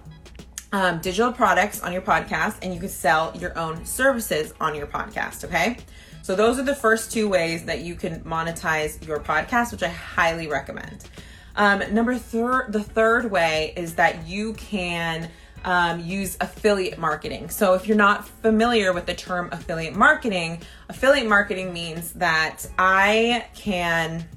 um, 0.71 0.99
digital 0.99 1.33
products 1.33 1.81
on 1.81 1.91
your 1.91 2.03
podcast 2.03 2.57
and 2.61 2.73
you 2.73 2.79
could 2.79 2.91
sell 2.91 3.35
your 3.39 3.57
own 3.57 3.83
services 3.85 4.53
on 4.61 4.75
your 4.75 4.85
podcast. 4.85 5.45
Okay. 5.45 5.77
So 6.21 6.35
those 6.35 6.59
are 6.59 6.63
the 6.63 6.75
first 6.75 7.11
two 7.11 7.29
ways 7.29 7.65
that 7.65 7.81
you 7.81 7.95
can 7.95 8.21
monetize 8.21 9.05
your 9.05 9.19
podcast, 9.19 9.71
which 9.71 9.83
I 9.83 9.89
highly 9.89 10.47
recommend. 10.47 11.05
Um, 11.55 11.81
number 11.93 12.15
third, 12.17 12.71
the 12.73 12.83
third 12.83 13.31
way 13.31 13.73
is 13.75 13.95
that 13.95 14.27
you 14.27 14.53
can 14.53 15.29
um, 15.65 15.99
use 15.99 16.37
affiliate 16.39 16.97
marketing. 16.97 17.49
So 17.49 17.73
if 17.73 17.87
you're 17.87 17.97
not 17.97 18.27
familiar 18.27 18.93
with 18.93 19.05
the 19.05 19.15
term 19.15 19.49
affiliate 19.51 19.95
marketing, 19.95 20.61
affiliate 20.87 21.27
marketing 21.27 21.73
means 21.73 22.13
that 22.13 22.65
I 22.77 23.47
can 23.55 24.27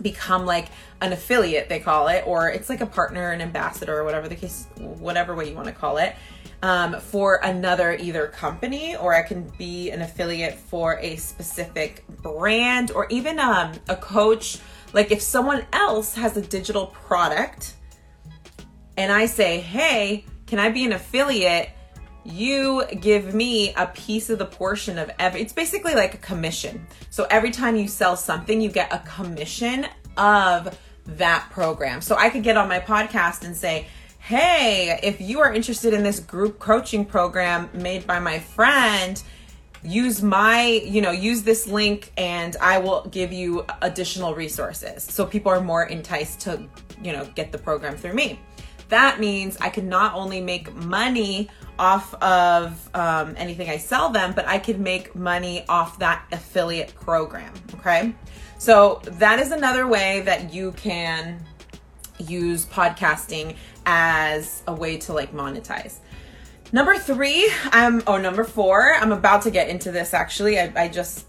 become 0.00 0.46
like 0.46 0.68
an 1.00 1.12
affiliate 1.12 1.68
they 1.68 1.78
call 1.78 2.08
it 2.08 2.24
or 2.26 2.48
it's 2.48 2.68
like 2.68 2.80
a 2.80 2.86
partner 2.86 3.30
an 3.30 3.40
ambassador 3.40 3.98
or 3.98 4.04
whatever 4.04 4.28
the 4.28 4.34
case 4.34 4.66
whatever 4.78 5.34
way 5.34 5.48
you 5.48 5.54
want 5.54 5.66
to 5.66 5.72
call 5.72 5.98
it 5.98 6.14
um, 6.62 7.00
for 7.00 7.40
another 7.42 7.94
either 7.94 8.28
company 8.28 8.96
or 8.96 9.14
I 9.14 9.22
can 9.22 9.52
be 9.58 9.90
an 9.90 10.00
affiliate 10.00 10.54
for 10.54 10.98
a 11.00 11.16
specific 11.16 12.04
brand 12.22 12.92
or 12.92 13.06
even 13.10 13.38
um, 13.38 13.72
a 13.88 13.96
coach. 13.96 14.58
Like 14.92 15.10
if 15.10 15.20
someone 15.20 15.66
else 15.72 16.14
has 16.14 16.36
a 16.36 16.42
digital 16.42 16.86
product 16.86 17.74
and 18.96 19.10
I 19.10 19.26
say, 19.26 19.60
hey, 19.60 20.24
can 20.46 20.58
I 20.58 20.70
be 20.70 20.84
an 20.84 20.92
affiliate? 20.92 21.70
You 22.24 22.84
give 23.00 23.34
me 23.34 23.74
a 23.74 23.86
piece 23.88 24.30
of 24.30 24.38
the 24.38 24.46
portion 24.46 24.98
of 24.98 25.10
every, 25.18 25.40
it's 25.40 25.52
basically 25.52 25.94
like 25.94 26.14
a 26.14 26.18
commission. 26.18 26.86
So 27.10 27.26
every 27.30 27.50
time 27.50 27.74
you 27.74 27.88
sell 27.88 28.16
something, 28.16 28.60
you 28.60 28.70
get 28.70 28.92
a 28.92 29.00
commission 29.00 29.86
of 30.16 30.78
that 31.06 31.48
program. 31.50 32.00
So 32.00 32.14
I 32.16 32.30
could 32.30 32.44
get 32.44 32.56
on 32.56 32.68
my 32.68 32.78
podcast 32.78 33.44
and 33.44 33.56
say, 33.56 33.88
hey, 34.22 35.00
if 35.02 35.20
you 35.20 35.40
are 35.40 35.52
interested 35.52 35.92
in 35.92 36.04
this 36.04 36.20
group 36.20 36.60
coaching 36.60 37.04
program 37.04 37.68
made 37.74 38.06
by 38.06 38.20
my 38.20 38.38
friend, 38.38 39.20
use 39.82 40.22
my, 40.22 40.62
you 40.62 41.00
know, 41.00 41.10
use 41.10 41.42
this 41.42 41.66
link 41.66 42.12
and 42.16 42.56
I 42.60 42.78
will 42.78 43.04
give 43.10 43.32
you 43.32 43.66
additional 43.82 44.32
resources. 44.36 45.02
So 45.02 45.26
people 45.26 45.50
are 45.50 45.60
more 45.60 45.86
enticed 45.86 46.38
to, 46.42 46.62
you 47.02 47.12
know, 47.12 47.28
get 47.34 47.50
the 47.50 47.58
program 47.58 47.96
through 47.96 48.12
me. 48.12 48.38
That 48.90 49.18
means 49.18 49.56
I 49.60 49.70
can 49.70 49.88
not 49.88 50.14
only 50.14 50.40
make 50.40 50.72
money 50.72 51.50
off 51.76 52.14
of 52.22 52.90
um, 52.94 53.34
anything 53.36 53.68
I 53.70 53.78
sell 53.78 54.10
them, 54.10 54.34
but 54.34 54.46
I 54.46 54.58
could 54.58 54.78
make 54.78 55.16
money 55.16 55.64
off 55.68 55.98
that 55.98 56.24
affiliate 56.30 56.94
program. 56.94 57.52
Okay. 57.74 58.14
So 58.58 59.00
that 59.04 59.40
is 59.40 59.50
another 59.50 59.88
way 59.88 60.20
that 60.20 60.54
you 60.54 60.72
can 60.72 61.44
use 62.18 62.66
podcasting 62.66 63.56
as 63.86 64.62
a 64.66 64.74
way 64.74 64.96
to 64.98 65.12
like 65.12 65.32
monetize. 65.32 65.96
Number 66.72 66.96
three, 66.96 67.50
I'm 67.66 68.02
oh 68.06 68.16
number 68.16 68.44
four. 68.44 68.94
I'm 68.94 69.12
about 69.12 69.42
to 69.42 69.50
get 69.50 69.68
into 69.68 69.92
this 69.92 70.14
actually. 70.14 70.58
I, 70.58 70.72
I 70.74 70.88
just 70.88 71.26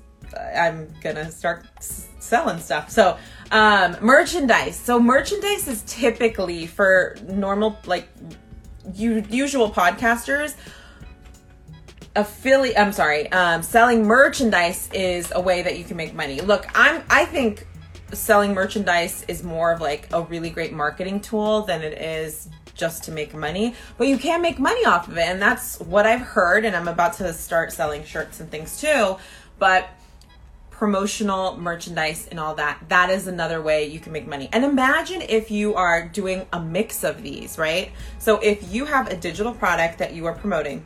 I'm 0.55 0.87
gonna 1.01 1.31
start 1.31 1.65
selling 1.79 2.59
stuff. 2.59 2.89
So 2.89 3.17
um, 3.51 3.97
merchandise. 4.01 4.75
So 4.75 4.99
merchandise 4.99 5.67
is 5.67 5.83
typically 5.85 6.65
for 6.65 7.17
normal 7.27 7.77
like 7.85 8.07
u- 8.95 9.23
usual 9.29 9.69
podcasters. 9.69 10.55
Affiliate. 12.15 12.77
I'm 12.77 12.93
sorry. 12.93 13.31
Um, 13.31 13.63
selling 13.63 14.05
merchandise 14.05 14.89
is 14.93 15.31
a 15.35 15.41
way 15.41 15.61
that 15.63 15.77
you 15.77 15.83
can 15.83 15.97
make 15.97 16.13
money. 16.13 16.41
Look, 16.41 16.67
I'm. 16.73 17.03
I 17.09 17.25
think 17.25 17.67
selling 18.13 18.53
merchandise 18.53 19.25
is 19.27 19.43
more 19.43 19.71
of 19.71 19.81
like 19.81 20.07
a 20.13 20.21
really 20.21 20.49
great 20.49 20.73
marketing 20.73 21.19
tool 21.19 21.61
than 21.61 21.81
it 21.81 22.01
is 22.01 22.49
just 22.75 23.03
to 23.03 23.11
make 23.11 23.33
money, 23.33 23.75
but 23.97 24.07
you 24.07 24.17
can 24.17 24.41
make 24.41 24.59
money 24.59 24.85
off 24.85 25.07
of 25.07 25.17
it. 25.17 25.27
And 25.27 25.41
that's 25.41 25.79
what 25.79 26.05
I've 26.05 26.21
heard. 26.21 26.65
And 26.65 26.75
I'm 26.75 26.87
about 26.87 27.13
to 27.13 27.33
start 27.33 27.71
selling 27.71 28.03
shirts 28.03 28.39
and 28.39 28.49
things 28.49 28.79
too. 28.79 29.17
But 29.59 29.89
promotional 30.71 31.55
merchandise 31.57 32.27
and 32.29 32.39
all 32.39 32.55
that, 32.55 32.79
that 32.89 33.09
is 33.09 33.27
another 33.27 33.61
way 33.61 33.85
you 33.87 33.99
can 33.99 34.11
make 34.11 34.27
money. 34.27 34.49
And 34.51 34.65
imagine 34.65 35.21
if 35.21 35.51
you 35.51 35.75
are 35.75 36.07
doing 36.07 36.45
a 36.51 36.59
mix 36.59 37.03
of 37.03 37.21
these, 37.21 37.57
right? 37.57 37.91
So 38.19 38.39
if 38.39 38.73
you 38.73 38.85
have 38.85 39.07
a 39.07 39.15
digital 39.15 39.53
product 39.53 39.99
that 39.99 40.13
you 40.13 40.25
are 40.25 40.33
promoting, 40.33 40.85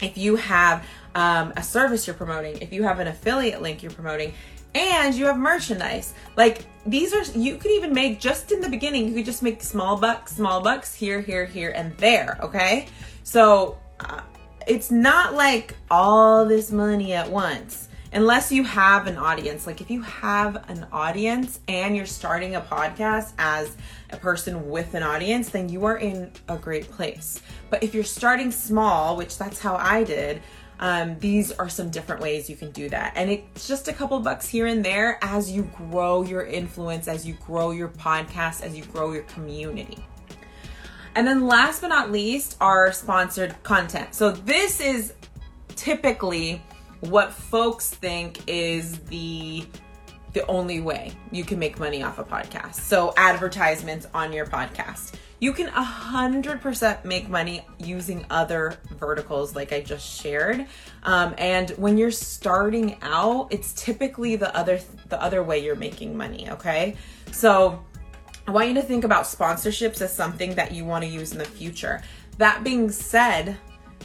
if 0.00 0.18
you 0.18 0.36
have 0.36 0.84
um, 1.14 1.52
a 1.56 1.62
service 1.62 2.06
you're 2.06 2.14
promoting, 2.14 2.60
if 2.60 2.72
you 2.72 2.82
have 2.82 2.98
an 2.98 3.06
affiliate 3.06 3.62
link 3.62 3.82
you're 3.82 3.92
promoting, 3.92 4.34
and 4.74 5.14
you 5.14 5.26
have 5.26 5.38
merchandise. 5.38 6.14
Like 6.36 6.66
these 6.86 7.12
are 7.12 7.22
you 7.38 7.56
could 7.56 7.70
even 7.70 7.92
make 7.92 8.20
just 8.20 8.52
in 8.52 8.60
the 8.60 8.68
beginning, 8.68 9.08
you 9.08 9.14
could 9.14 9.24
just 9.24 9.42
make 9.42 9.62
small 9.62 9.96
bucks, 9.98 10.36
small 10.36 10.60
bucks 10.60 10.94
here, 10.94 11.20
here, 11.20 11.44
here, 11.46 11.70
and 11.70 11.96
there. 11.98 12.38
Okay, 12.42 12.86
so 13.22 13.78
uh, 14.00 14.20
it's 14.66 14.90
not 14.90 15.34
like 15.34 15.74
all 15.90 16.44
this 16.44 16.70
money 16.72 17.12
at 17.12 17.30
once. 17.30 17.88
Unless 18.14 18.52
you 18.52 18.62
have 18.64 19.06
an 19.06 19.16
audience. 19.16 19.66
Like 19.66 19.80
if 19.80 19.90
you 19.90 20.02
have 20.02 20.68
an 20.68 20.86
audience 20.92 21.60
and 21.66 21.96
you're 21.96 22.04
starting 22.04 22.56
a 22.56 22.60
podcast 22.60 23.32
as 23.38 23.74
a 24.10 24.18
person 24.18 24.68
with 24.68 24.92
an 24.92 25.02
audience, 25.02 25.48
then 25.48 25.70
you 25.70 25.86
are 25.86 25.96
in 25.96 26.30
a 26.46 26.58
great 26.58 26.90
place. 26.90 27.40
But 27.70 27.82
if 27.82 27.94
you're 27.94 28.04
starting 28.04 28.50
small, 28.50 29.16
which 29.16 29.38
that's 29.38 29.58
how 29.58 29.76
I 29.76 30.04
did, 30.04 30.42
um, 30.80 31.18
these 31.18 31.52
are 31.52 31.68
some 31.68 31.90
different 31.90 32.20
ways 32.20 32.50
you 32.50 32.56
can 32.56 32.70
do 32.72 32.88
that. 32.88 33.12
And 33.14 33.30
it's 33.30 33.68
just 33.68 33.88
a 33.88 33.92
couple 33.92 34.18
bucks 34.20 34.48
here 34.48 34.66
and 34.66 34.84
there 34.84 35.18
as 35.22 35.50
you 35.50 35.62
grow 35.76 36.22
your 36.22 36.44
influence, 36.44 37.08
as 37.08 37.26
you 37.26 37.34
grow 37.46 37.70
your 37.70 37.88
podcast, 37.88 38.62
as 38.62 38.76
you 38.76 38.84
grow 38.86 39.12
your 39.12 39.22
community. 39.24 40.04
And 41.14 41.26
then 41.26 41.46
last 41.46 41.82
but 41.82 41.88
not 41.88 42.10
least, 42.10 42.56
our 42.60 42.90
sponsored 42.92 43.54
content. 43.62 44.14
So 44.14 44.32
this 44.32 44.80
is 44.80 45.14
typically 45.76 46.62
what 47.00 47.32
folks 47.32 47.90
think 47.90 48.40
is 48.46 48.98
the 49.00 49.66
the 50.32 50.46
only 50.46 50.80
way 50.80 51.12
you 51.30 51.44
can 51.44 51.58
make 51.58 51.78
money 51.78 52.02
off 52.02 52.18
a 52.18 52.24
podcast. 52.24 52.74
So 52.74 53.12
advertisements 53.16 54.06
on 54.14 54.32
your 54.32 54.46
podcast 54.46 55.14
you 55.42 55.52
can 55.52 55.66
100% 55.66 57.04
make 57.04 57.28
money 57.28 57.66
using 57.80 58.24
other 58.30 58.78
verticals 58.92 59.56
like 59.56 59.72
I 59.72 59.80
just 59.80 60.08
shared. 60.08 60.66
Um, 61.02 61.34
and 61.36 61.70
when 61.70 61.98
you're 61.98 62.12
starting 62.12 62.96
out, 63.02 63.48
it's 63.50 63.72
typically 63.72 64.36
the 64.36 64.56
other 64.56 64.78
the 65.08 65.20
other 65.20 65.42
way 65.42 65.58
you're 65.58 65.74
making 65.74 66.16
money, 66.16 66.48
okay? 66.48 66.96
So 67.32 67.84
I 68.46 68.52
want 68.52 68.68
you 68.68 68.74
to 68.74 68.82
think 68.82 69.02
about 69.02 69.24
sponsorships 69.24 70.00
as 70.00 70.14
something 70.14 70.54
that 70.54 70.70
you 70.70 70.84
want 70.84 71.02
to 71.02 71.10
use 71.10 71.32
in 71.32 71.38
the 71.38 71.44
future. 71.44 72.02
That 72.38 72.62
being 72.62 72.88
said, 72.88 73.56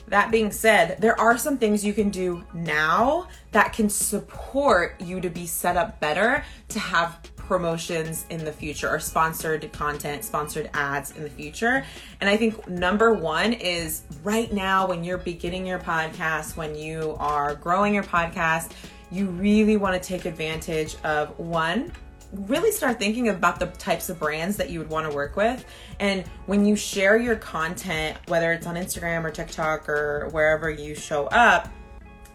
that 0.08 0.32
being 0.32 0.52
said, 0.52 1.02
there 1.02 1.20
are 1.20 1.38
some 1.38 1.58
things 1.58 1.84
you 1.84 1.94
can 1.94 2.10
do 2.10 2.44
now 2.54 3.28
that 3.52 3.74
can 3.74 3.90
support 3.90 5.00
you 5.02 5.20
to 5.22 5.30
be 5.30 5.46
set 5.46 5.78
up 5.78 6.00
better 6.00 6.44
to 6.70 6.80
have 6.80 7.20
promotions 7.36 8.26
in 8.30 8.44
the 8.44 8.52
future 8.52 8.90
or 8.90 9.00
sponsored 9.00 9.72
content, 9.72 10.24
sponsored 10.24 10.70
ads 10.74 11.12
in 11.16 11.24
the 11.24 11.30
future. 11.30 11.86
And 12.20 12.30
I 12.30 12.36
think 12.36 12.68
number 12.68 13.14
one 13.14 13.54
is 13.54 14.04
right 14.24 14.52
now 14.52 14.88
when 14.88 15.04
you're 15.04 15.18
beginning 15.18 15.66
your 15.66 15.80
podcast, 15.80 16.58
when 16.58 16.76
you 16.76 17.16
are 17.20 17.56
growing 17.56 17.94
your 17.94 18.04
podcast, 18.04 18.72
you 19.12 19.28
really 19.28 19.78
want 19.78 20.02
to 20.02 20.06
take 20.06 20.26
advantage 20.26 20.98
of 21.04 21.38
one, 21.40 21.94
really 22.32 22.72
start 22.72 23.00
thinking 23.00 23.30
about 23.30 23.60
the 23.60 23.68
types 23.68 24.10
of 24.10 24.20
brands 24.20 24.58
that 24.58 24.70
you 24.70 24.80
would 24.80 24.90
want 24.90 25.10
to 25.10 25.16
work 25.16 25.36
with. 25.36 25.64
And 26.00 26.26
when 26.46 26.66
you 26.66 26.76
share 26.76 27.18
your 27.18 27.36
content, 27.36 28.18
whether 28.28 28.52
it's 28.52 28.68
on 28.68 28.76
Instagram 28.76 29.24
or 29.24 29.32
TikTok 29.32 29.88
or 29.88 30.30
wherever 30.32 30.70
you 30.70 30.96
show 30.96 31.28
up, 31.28 31.70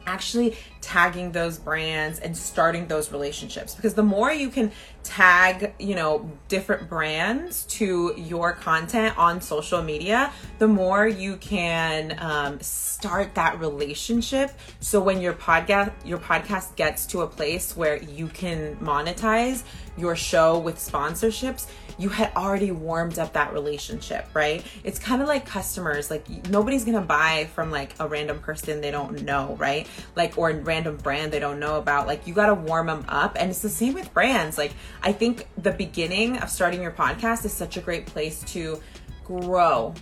actually 0.06 0.56
tagging 0.82 1.32
those 1.32 1.58
brands 1.58 2.18
and 2.18 2.36
starting 2.36 2.88
those 2.88 3.12
relationships 3.12 3.74
because 3.74 3.94
the 3.94 4.02
more 4.02 4.32
you 4.32 4.50
can 4.50 4.70
tag 5.04 5.72
you 5.78 5.94
know 5.94 6.30
different 6.48 6.88
brands 6.88 7.64
to 7.66 8.12
your 8.16 8.52
content 8.52 9.16
on 9.16 9.40
social 9.40 9.80
media 9.80 10.32
the 10.58 10.68
more 10.68 11.06
you 11.06 11.36
can 11.36 12.16
um, 12.18 12.60
start 12.60 13.34
that 13.34 13.58
relationship 13.60 14.50
so 14.80 15.00
when 15.00 15.20
your 15.20 15.32
podcast 15.32 15.92
your 16.04 16.18
podcast 16.18 16.74
gets 16.76 17.06
to 17.06 17.22
a 17.22 17.26
place 17.26 17.76
where 17.76 18.02
you 18.02 18.26
can 18.28 18.76
monetize 18.76 19.62
your 19.96 20.16
show 20.16 20.58
with 20.58 20.76
sponsorships 20.76 21.66
you 21.98 22.08
had 22.08 22.32
already 22.36 22.70
warmed 22.70 23.18
up 23.18 23.34
that 23.34 23.52
relationship, 23.52 24.26
right? 24.34 24.64
It's 24.84 24.98
kind 24.98 25.22
of 25.22 25.28
like 25.28 25.46
customers. 25.46 26.10
Like 26.10 26.28
nobody's 26.48 26.84
gonna 26.84 27.00
buy 27.00 27.48
from 27.54 27.70
like 27.70 27.94
a 28.00 28.08
random 28.08 28.40
person 28.40 28.80
they 28.80 28.90
don't 28.90 29.22
know, 29.22 29.56
right? 29.58 29.86
Like 30.16 30.36
or 30.36 30.52
random 30.72 30.96
brand 30.96 31.30
they 31.30 31.38
don't 31.38 31.60
know 31.60 31.76
about. 31.76 32.06
Like 32.06 32.26
you 32.26 32.32
gotta 32.32 32.54
warm 32.54 32.86
them 32.86 33.04
up, 33.08 33.36
and 33.38 33.50
it's 33.50 33.60
the 33.60 33.68
same 33.68 33.92
with 33.92 34.12
brands. 34.14 34.56
Like 34.56 34.72
I 35.02 35.12
think 35.12 35.46
the 35.58 35.72
beginning 35.72 36.38
of 36.38 36.48
starting 36.48 36.80
your 36.80 36.92
podcast 36.92 37.44
is 37.44 37.52
such 37.52 37.76
a 37.76 37.80
great 37.80 38.06
place 38.06 38.42
to 38.54 38.80
grow 39.22 39.94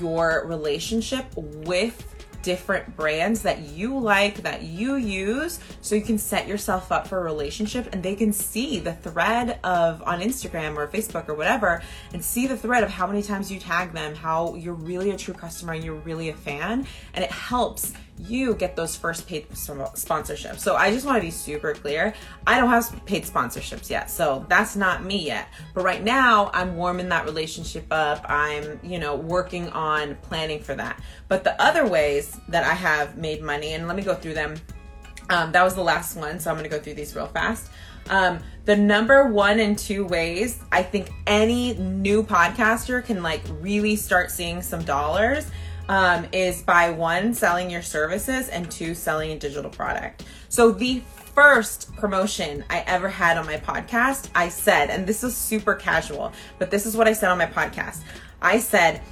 your 0.00 0.44
relationship 0.46 1.24
with 1.36 2.12
different 2.42 2.96
brands 2.96 3.42
that 3.42 3.58
you 3.70 3.98
like, 3.98 4.36
that 4.42 4.62
you 4.62 4.94
use, 4.94 5.58
so 5.80 5.96
you 5.96 6.00
can 6.00 6.16
set 6.16 6.46
yourself 6.46 6.92
up 6.92 7.08
for 7.08 7.18
a 7.18 7.24
relationship 7.24 7.88
and 7.92 8.02
they 8.04 8.14
can 8.14 8.32
see 8.32 8.78
the 8.78 8.92
thread 8.92 9.58
of 9.64 10.00
on 10.06 10.20
Instagram 10.20 10.76
or 10.76 10.86
Facebook 10.86 11.28
or 11.28 11.34
whatever 11.34 11.82
and 12.12 12.24
see 12.24 12.46
the 12.46 12.56
thread 12.56 12.84
of 12.84 12.90
how 12.90 13.04
many 13.04 13.20
times 13.20 13.50
you 13.50 13.58
tag 13.58 13.92
them, 13.92 14.14
how 14.14 14.54
you're 14.54 14.74
really 14.74 15.10
a 15.10 15.16
true 15.16 15.34
customer 15.34 15.72
and 15.72 15.82
you're 15.82 16.02
really 16.10 16.28
a 16.28 16.34
fan. 16.34 16.86
And 17.14 17.24
it 17.24 17.32
helps 17.32 17.92
you 18.18 18.54
get 18.54 18.76
those 18.76 18.96
first 18.96 19.28
paid 19.28 19.48
sponsorships. 19.50 20.60
So 20.60 20.76
I 20.76 20.90
just 20.90 21.04
want 21.04 21.18
to 21.18 21.22
be 21.22 21.30
super 21.30 21.74
clear. 21.74 22.14
I 22.46 22.58
don't 22.58 22.70
have 22.70 23.04
paid 23.04 23.24
sponsorships 23.24 23.90
yet. 23.90 24.10
So 24.10 24.46
that's 24.48 24.76
not 24.76 25.04
me 25.04 25.26
yet. 25.26 25.48
But 25.74 25.84
right 25.84 26.02
now, 26.02 26.50
I'm 26.54 26.76
warming 26.76 27.08
that 27.10 27.24
relationship 27.24 27.86
up. 27.90 28.24
I'm, 28.28 28.80
you 28.82 28.98
know, 28.98 29.14
working 29.16 29.68
on 29.70 30.16
planning 30.22 30.62
for 30.62 30.74
that. 30.74 31.00
But 31.28 31.44
the 31.44 31.60
other 31.62 31.86
ways 31.86 32.38
that 32.48 32.64
I 32.64 32.74
have 32.74 33.16
made 33.16 33.42
money, 33.42 33.74
and 33.74 33.86
let 33.86 33.96
me 33.96 34.02
go 34.02 34.14
through 34.14 34.34
them. 34.34 34.56
Um, 35.28 35.52
that 35.52 35.62
was 35.62 35.74
the 35.74 35.82
last 35.82 36.16
one. 36.16 36.38
So 36.38 36.50
I'm 36.50 36.56
going 36.56 36.68
to 36.68 36.74
go 36.74 36.82
through 36.82 36.94
these 36.94 37.14
real 37.14 37.26
fast. 37.26 37.70
Um, 38.08 38.38
the 38.64 38.76
number 38.76 39.26
one 39.26 39.58
and 39.58 39.76
two 39.76 40.04
ways 40.06 40.60
I 40.70 40.82
think 40.82 41.10
any 41.26 41.74
new 41.74 42.22
podcaster 42.22 43.04
can 43.04 43.22
like 43.22 43.42
really 43.60 43.96
start 43.96 44.30
seeing 44.30 44.62
some 44.62 44.84
dollars 44.84 45.50
um, 45.88 46.26
is 46.32 46.62
by 46.62 46.90
one, 46.90 47.34
selling 47.34 47.70
your 47.70 47.82
services, 47.82 48.48
and 48.48 48.70
two, 48.70 48.94
selling 48.94 49.30
a 49.32 49.38
digital 49.38 49.70
product. 49.70 50.24
So 50.48 50.70
the 50.70 51.02
first 51.34 51.94
promotion 51.96 52.64
I 52.70 52.82
ever 52.86 53.08
had 53.08 53.36
on 53.36 53.46
my 53.46 53.56
podcast, 53.56 54.30
I 54.34 54.48
said, 54.48 54.88
and 54.90 55.06
this 55.06 55.22
is 55.22 55.36
super 55.36 55.74
casual, 55.74 56.32
but 56.58 56.70
this 56.70 56.86
is 56.86 56.96
what 56.96 57.06
I 57.06 57.12
said 57.12 57.30
on 57.30 57.38
my 57.38 57.46
podcast. 57.46 58.00
I 58.40 58.58
said, 58.58 59.02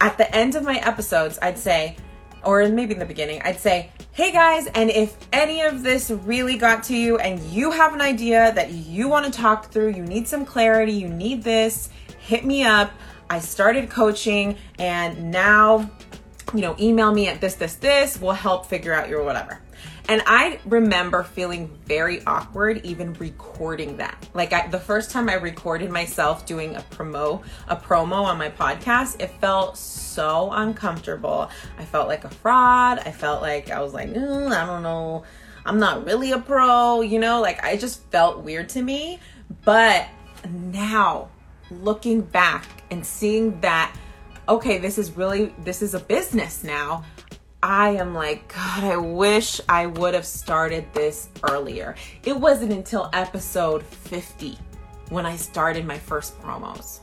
at 0.00 0.16
the 0.16 0.34
end 0.34 0.54
of 0.54 0.64
my 0.64 0.78
episodes, 0.78 1.38
I'd 1.42 1.58
say, 1.58 1.96
or 2.44 2.66
maybe 2.68 2.94
in 2.94 2.98
the 2.98 3.04
beginning, 3.04 3.42
I'd 3.42 3.60
say, 3.60 3.90
hey 4.12 4.32
guys, 4.32 4.66
and 4.68 4.90
if 4.90 5.16
any 5.32 5.60
of 5.60 5.82
this 5.82 6.10
really 6.10 6.56
got 6.56 6.84
to 6.84 6.96
you 6.96 7.18
and 7.18 7.40
you 7.50 7.70
have 7.70 7.92
an 7.94 8.00
idea 8.00 8.52
that 8.54 8.72
you 8.72 9.08
want 9.08 9.26
to 9.26 9.30
talk 9.30 9.70
through, 9.70 9.90
you 9.90 10.02
need 10.02 10.26
some 10.26 10.44
clarity, 10.44 10.92
you 10.92 11.08
need 11.08 11.42
this, 11.42 11.90
hit 12.18 12.44
me 12.44 12.64
up. 12.64 12.90
I 13.30 13.40
started 13.40 13.90
coaching 13.90 14.56
and 14.78 15.30
now 15.30 15.90
you 16.54 16.60
know, 16.60 16.76
email 16.78 17.12
me 17.12 17.28
at 17.28 17.40
this, 17.40 17.54
this, 17.54 17.74
this, 17.74 18.20
we'll 18.20 18.32
help 18.32 18.66
figure 18.66 18.92
out 18.92 19.08
your 19.08 19.22
whatever. 19.22 19.60
And 20.08 20.22
I 20.26 20.58
remember 20.64 21.22
feeling 21.22 21.68
very 21.84 22.24
awkward 22.24 22.80
even 22.82 23.12
recording 23.14 23.98
that. 23.98 24.26
Like 24.32 24.54
I, 24.54 24.66
the 24.68 24.80
first 24.80 25.10
time 25.10 25.28
I 25.28 25.34
recorded 25.34 25.90
myself 25.90 26.46
doing 26.46 26.76
a 26.76 26.80
promo, 26.80 27.44
a 27.68 27.76
promo 27.76 28.24
on 28.24 28.38
my 28.38 28.48
podcast, 28.48 29.20
it 29.20 29.30
felt 29.38 29.76
so 29.76 30.50
uncomfortable. 30.50 31.50
I 31.78 31.84
felt 31.84 32.08
like 32.08 32.24
a 32.24 32.30
fraud. 32.30 33.00
I 33.04 33.10
felt 33.10 33.42
like 33.42 33.70
I 33.70 33.82
was 33.82 33.92
like, 33.92 34.08
mm, 34.08 34.50
I 34.50 34.64
don't 34.64 34.82
know, 34.82 35.24
I'm 35.66 35.78
not 35.78 36.06
really 36.06 36.32
a 36.32 36.38
pro, 36.38 37.02
you 37.02 37.18
know, 37.18 37.42
like 37.42 37.62
I 37.62 37.76
just 37.76 38.02
felt 38.04 38.42
weird 38.42 38.70
to 38.70 38.82
me. 38.82 39.20
But 39.66 40.08
now 40.48 41.28
looking 41.70 42.22
back 42.22 42.66
and 42.90 43.04
seeing 43.04 43.60
that 43.60 43.94
okay, 44.48 44.78
this 44.78 44.98
is 44.98 45.12
really, 45.12 45.54
this 45.64 45.82
is 45.82 45.94
a 45.94 46.00
business 46.00 46.64
now. 46.64 47.04
I 47.62 47.90
am 47.90 48.14
like, 48.14 48.54
God, 48.54 48.84
I 48.84 48.96
wish 48.96 49.60
I 49.68 49.86
would 49.86 50.14
have 50.14 50.24
started 50.24 50.86
this 50.94 51.28
earlier. 51.42 51.96
It 52.24 52.38
wasn't 52.38 52.72
until 52.72 53.10
episode 53.12 53.82
50 53.82 54.56
when 55.10 55.26
I 55.26 55.36
started 55.36 55.84
my 55.84 55.98
first 55.98 56.40
promos. 56.40 57.00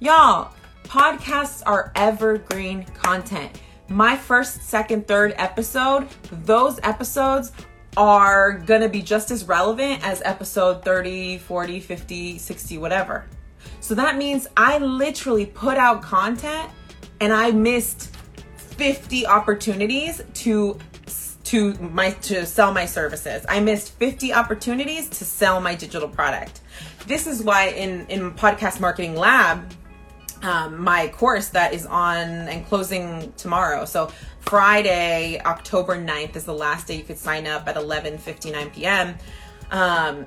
Y'all, 0.00 0.52
podcasts 0.84 1.62
are 1.64 1.92
evergreen 1.94 2.84
content. 2.84 3.60
My 3.88 4.16
first, 4.16 4.62
second, 4.62 5.06
third 5.06 5.32
episode, 5.36 6.08
those 6.44 6.78
episodes 6.82 7.52
are 7.96 8.52
gonna 8.52 8.88
be 8.88 9.00
just 9.00 9.30
as 9.30 9.44
relevant 9.44 10.04
as 10.06 10.22
episode 10.24 10.84
30, 10.84 11.38
40, 11.38 11.80
50, 11.80 12.38
60, 12.38 12.78
whatever. 12.78 13.24
So 13.88 13.94
that 13.94 14.18
means 14.18 14.46
I 14.54 14.76
literally 14.76 15.46
put 15.46 15.78
out 15.78 16.02
content 16.02 16.70
and 17.22 17.32
I 17.32 17.52
missed 17.52 18.14
50 18.56 19.26
opportunities 19.26 20.20
to 20.34 20.78
to 21.44 21.72
my 21.76 22.10
to 22.10 22.44
sell 22.44 22.74
my 22.74 22.84
services. 22.84 23.46
I 23.48 23.60
missed 23.60 23.94
50 23.94 24.34
opportunities 24.34 25.08
to 25.08 25.24
sell 25.24 25.62
my 25.62 25.74
digital 25.74 26.06
product. 26.06 26.60
This 27.06 27.26
is 27.26 27.42
why 27.42 27.68
in 27.68 28.04
in 28.08 28.32
podcast 28.32 28.78
marketing 28.78 29.16
lab 29.16 29.72
um, 30.42 30.84
my 30.84 31.08
course 31.08 31.48
that 31.48 31.72
is 31.72 31.86
on 31.86 32.28
and 32.28 32.66
closing 32.66 33.32
tomorrow. 33.38 33.86
So 33.86 34.12
Friday, 34.40 35.40
October 35.46 35.96
9th 35.96 36.36
is 36.36 36.44
the 36.44 36.52
last 36.52 36.88
day 36.88 36.98
you 36.98 37.04
could 37.04 37.16
sign 37.16 37.46
up 37.46 37.66
at 37.66 37.76
11:59 37.76 38.70
p.m. 38.74 39.14
Um, 39.70 40.26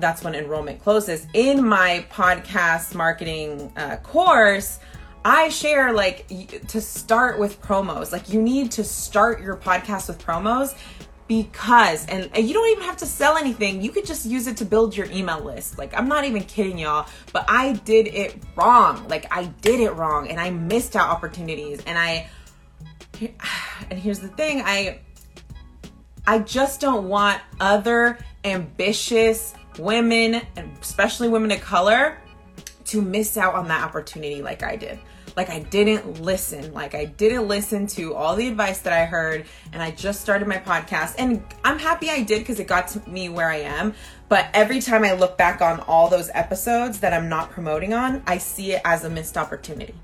that's 0.00 0.24
when 0.24 0.34
enrollment 0.34 0.82
closes. 0.82 1.26
In 1.34 1.66
my 1.66 2.06
podcast 2.10 2.94
marketing 2.94 3.72
uh, 3.76 3.96
course, 3.98 4.78
I 5.24 5.50
share 5.50 5.92
like 5.92 6.26
to 6.68 6.80
start 6.80 7.38
with 7.38 7.60
promos. 7.60 8.12
Like 8.12 8.32
you 8.32 8.40
need 8.40 8.70
to 8.72 8.84
start 8.84 9.40
your 9.40 9.56
podcast 9.56 10.08
with 10.08 10.18
promos 10.18 10.74
because 11.28 12.06
and, 12.06 12.28
and, 12.34 12.48
you 12.48 12.52
don't 12.54 12.68
even 12.70 12.82
have 12.84 12.96
to 12.96 13.06
sell 13.06 13.36
anything. 13.36 13.80
You 13.80 13.92
could 13.92 14.04
just 14.04 14.26
use 14.26 14.48
it 14.48 14.56
to 14.56 14.64
build 14.64 14.96
your 14.96 15.06
email 15.12 15.38
list. 15.40 15.78
Like 15.78 15.96
I'm 15.96 16.08
not 16.08 16.24
even 16.24 16.42
kidding 16.42 16.78
y'all, 16.78 17.06
but 17.32 17.44
I 17.48 17.74
did 17.84 18.08
it 18.08 18.36
wrong. 18.56 19.06
Like 19.08 19.26
I 19.30 19.44
did 19.60 19.80
it 19.80 19.92
wrong 19.92 20.28
and 20.28 20.40
I 20.40 20.50
missed 20.50 20.96
out 20.96 21.08
opportunities 21.08 21.82
and 21.86 21.98
I 21.98 22.28
and 23.90 23.98
here's 23.98 24.20
the 24.20 24.28
thing, 24.28 24.62
I 24.64 25.00
I 26.26 26.40
just 26.40 26.80
don't 26.80 27.08
want 27.08 27.40
other 27.60 28.18
ambitious 28.44 29.54
women, 29.80 30.42
and 30.56 30.76
especially 30.80 31.28
women 31.28 31.50
of 31.52 31.60
color, 31.60 32.18
to 32.86 33.00
miss 33.00 33.36
out 33.36 33.54
on 33.54 33.68
that 33.68 33.84
opportunity 33.84 34.42
like 34.42 34.62
I 34.62 34.76
did. 34.76 34.98
Like 35.36 35.48
I 35.48 35.60
didn't 35.60 36.20
listen. 36.20 36.72
Like 36.72 36.94
I 36.94 37.04
didn't 37.04 37.46
listen 37.46 37.86
to 37.88 38.14
all 38.14 38.34
the 38.34 38.48
advice 38.48 38.80
that 38.80 38.92
I 38.92 39.04
heard 39.04 39.46
and 39.72 39.82
I 39.82 39.90
just 39.92 40.20
started 40.20 40.48
my 40.48 40.58
podcast 40.58 41.14
and 41.18 41.42
I'm 41.64 41.78
happy 41.78 42.10
I 42.10 42.22
did 42.22 42.40
because 42.40 42.58
it 42.58 42.66
got 42.66 42.88
to 42.88 43.08
me 43.08 43.28
where 43.28 43.48
I 43.48 43.58
am. 43.58 43.94
But 44.28 44.48
every 44.54 44.80
time 44.80 45.04
I 45.04 45.12
look 45.12 45.38
back 45.38 45.60
on 45.60 45.80
all 45.80 46.08
those 46.08 46.30
episodes 46.34 47.00
that 47.00 47.12
I'm 47.12 47.28
not 47.28 47.50
promoting 47.50 47.94
on, 47.94 48.22
I 48.26 48.38
see 48.38 48.72
it 48.72 48.82
as 48.84 49.04
a 49.04 49.10
missed 49.10 49.36
opportunity. 49.36 49.94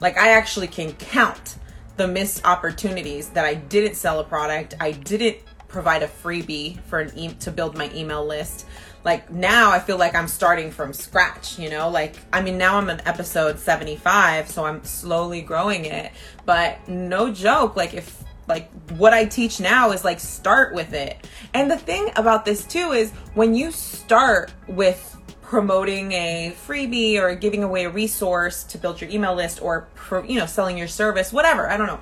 Like 0.00 0.16
I 0.16 0.28
actually 0.30 0.68
can 0.68 0.92
count 0.94 1.56
the 1.96 2.06
missed 2.06 2.46
opportunities 2.46 3.30
that 3.30 3.44
I 3.44 3.54
didn't 3.54 3.96
sell 3.96 4.20
a 4.20 4.24
product, 4.24 4.74
I 4.80 4.92
didn't 4.92 5.38
provide 5.66 6.02
a 6.02 6.08
freebie 6.08 6.80
for 6.84 7.00
an 7.00 7.18
e- 7.18 7.34
to 7.40 7.50
build 7.50 7.76
my 7.76 7.90
email 7.92 8.24
list 8.24 8.66
like 9.06 9.30
now 9.30 9.70
I 9.70 9.78
feel 9.78 9.98
like 9.98 10.16
I'm 10.16 10.26
starting 10.26 10.72
from 10.72 10.92
scratch, 10.92 11.60
you 11.60 11.70
know? 11.70 11.88
Like 11.88 12.16
I 12.32 12.42
mean 12.42 12.58
now 12.58 12.76
I'm 12.76 12.90
on 12.90 13.00
episode 13.06 13.60
75, 13.60 14.50
so 14.50 14.64
I'm 14.64 14.82
slowly 14.84 15.42
growing 15.42 15.84
it. 15.84 16.10
But 16.44 16.86
no 16.88 17.32
joke, 17.32 17.76
like 17.76 17.94
if 17.94 18.24
like 18.48 18.68
what 18.90 19.14
I 19.14 19.24
teach 19.24 19.60
now 19.60 19.92
is 19.92 20.04
like 20.04 20.18
start 20.18 20.74
with 20.74 20.92
it. 20.92 21.24
And 21.54 21.70
the 21.70 21.76
thing 21.76 22.10
about 22.16 22.44
this 22.44 22.64
too 22.64 22.90
is 22.92 23.12
when 23.34 23.54
you 23.54 23.70
start 23.70 24.52
with 24.66 25.16
promoting 25.40 26.10
a 26.10 26.52
freebie 26.66 27.20
or 27.20 27.36
giving 27.36 27.62
away 27.62 27.84
a 27.84 27.90
resource 27.90 28.64
to 28.64 28.76
build 28.76 29.00
your 29.00 29.08
email 29.08 29.36
list 29.36 29.62
or 29.62 29.86
you 30.26 30.40
know 30.40 30.46
selling 30.46 30.76
your 30.76 30.88
service, 30.88 31.32
whatever, 31.32 31.70
I 31.70 31.76
don't 31.76 31.86
know. 31.86 32.00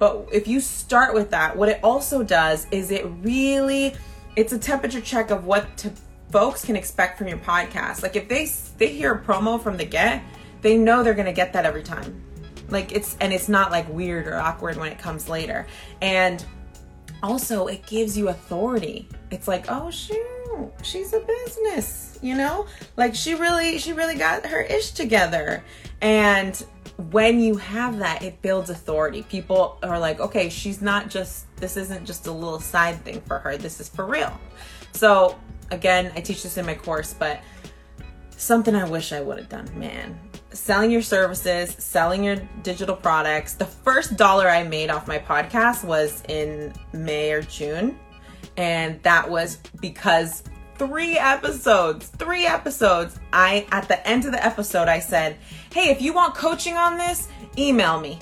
But 0.00 0.26
if 0.32 0.48
you 0.48 0.58
start 0.58 1.14
with 1.14 1.30
that, 1.30 1.56
what 1.56 1.68
it 1.68 1.78
also 1.84 2.24
does 2.24 2.66
is 2.72 2.90
it 2.90 3.06
really 3.22 3.94
it's 4.34 4.52
a 4.52 4.58
temperature 4.58 5.00
check 5.00 5.30
of 5.30 5.44
what 5.44 5.76
to 5.78 5.92
folks 6.30 6.64
can 6.64 6.76
expect 6.76 7.18
from 7.18 7.28
your 7.28 7.38
podcast. 7.38 8.02
Like 8.02 8.16
if 8.16 8.28
they 8.28 8.48
they 8.78 8.94
hear 8.94 9.14
a 9.14 9.20
promo 9.20 9.62
from 9.62 9.76
the 9.76 9.84
get, 9.84 10.22
they 10.62 10.76
know 10.76 11.02
they're 11.02 11.14
going 11.14 11.26
to 11.26 11.32
get 11.32 11.52
that 11.52 11.64
every 11.64 11.82
time. 11.82 12.22
Like 12.68 12.92
it's 12.92 13.16
and 13.20 13.32
it's 13.32 13.48
not 13.48 13.70
like 13.70 13.88
weird 13.88 14.26
or 14.26 14.36
awkward 14.36 14.76
when 14.76 14.92
it 14.92 14.98
comes 14.98 15.28
later. 15.28 15.66
And 16.00 16.44
also 17.22 17.66
it 17.66 17.84
gives 17.86 18.16
you 18.16 18.28
authority. 18.28 19.08
It's 19.30 19.48
like, 19.48 19.66
"Oh 19.68 19.90
shoot, 19.90 20.72
she's 20.82 21.12
a 21.12 21.20
business." 21.20 22.18
You 22.22 22.36
know? 22.36 22.66
Like 22.96 23.14
she 23.14 23.34
really 23.34 23.78
she 23.78 23.92
really 23.92 24.16
got 24.16 24.46
her 24.46 24.62
ish 24.62 24.92
together. 24.92 25.64
And 26.00 26.54
when 27.10 27.40
you 27.40 27.56
have 27.56 27.98
that, 27.98 28.22
it 28.22 28.40
builds 28.42 28.70
authority. 28.70 29.22
People 29.22 29.78
are 29.82 29.98
like, 29.98 30.20
"Okay, 30.20 30.48
she's 30.48 30.80
not 30.80 31.10
just 31.10 31.44
this 31.56 31.76
isn't 31.76 32.06
just 32.06 32.26
a 32.28 32.32
little 32.32 32.60
side 32.60 33.02
thing 33.04 33.20
for 33.22 33.38
her. 33.38 33.56
This 33.56 33.80
is 33.80 33.88
for 33.88 34.06
real." 34.06 34.38
So, 34.92 35.36
again, 35.70 36.12
I 36.14 36.20
teach 36.20 36.42
this 36.42 36.56
in 36.56 36.66
my 36.66 36.74
course, 36.74 37.14
but 37.14 37.40
something 38.36 38.74
I 38.74 38.88
wish 38.88 39.12
I 39.12 39.20
would 39.20 39.38
have 39.38 39.48
done, 39.48 39.68
man. 39.78 40.18
Selling 40.52 40.90
your 40.90 41.02
services, 41.02 41.76
selling 41.78 42.24
your 42.24 42.36
digital 42.62 42.96
products. 42.96 43.54
The 43.54 43.66
first 43.66 44.16
dollar 44.16 44.48
I 44.48 44.64
made 44.64 44.90
off 44.90 45.06
my 45.06 45.18
podcast 45.18 45.84
was 45.84 46.22
in 46.28 46.72
May 46.92 47.32
or 47.32 47.42
June. 47.42 47.98
And 48.56 49.00
that 49.02 49.28
was 49.30 49.58
because 49.80 50.42
three 50.76 51.18
episodes, 51.18 52.08
three 52.08 52.46
episodes. 52.46 53.20
I, 53.32 53.66
at 53.70 53.86
the 53.88 54.06
end 54.08 54.24
of 54.24 54.32
the 54.32 54.44
episode, 54.44 54.88
I 54.88 54.98
said, 54.98 55.36
Hey, 55.72 55.90
if 55.90 56.00
you 56.02 56.12
want 56.12 56.34
coaching 56.34 56.74
on 56.74 56.96
this, 56.96 57.28
email 57.58 58.00
me. 58.00 58.18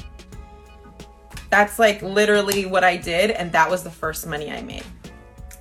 That's 1.50 1.78
like 1.78 2.02
literally 2.02 2.66
what 2.66 2.84
I 2.84 2.96
did. 2.96 3.30
And 3.30 3.52
that 3.52 3.70
was 3.70 3.84
the 3.84 3.90
first 3.90 4.26
money 4.26 4.50
I 4.50 4.60
made. 4.60 4.84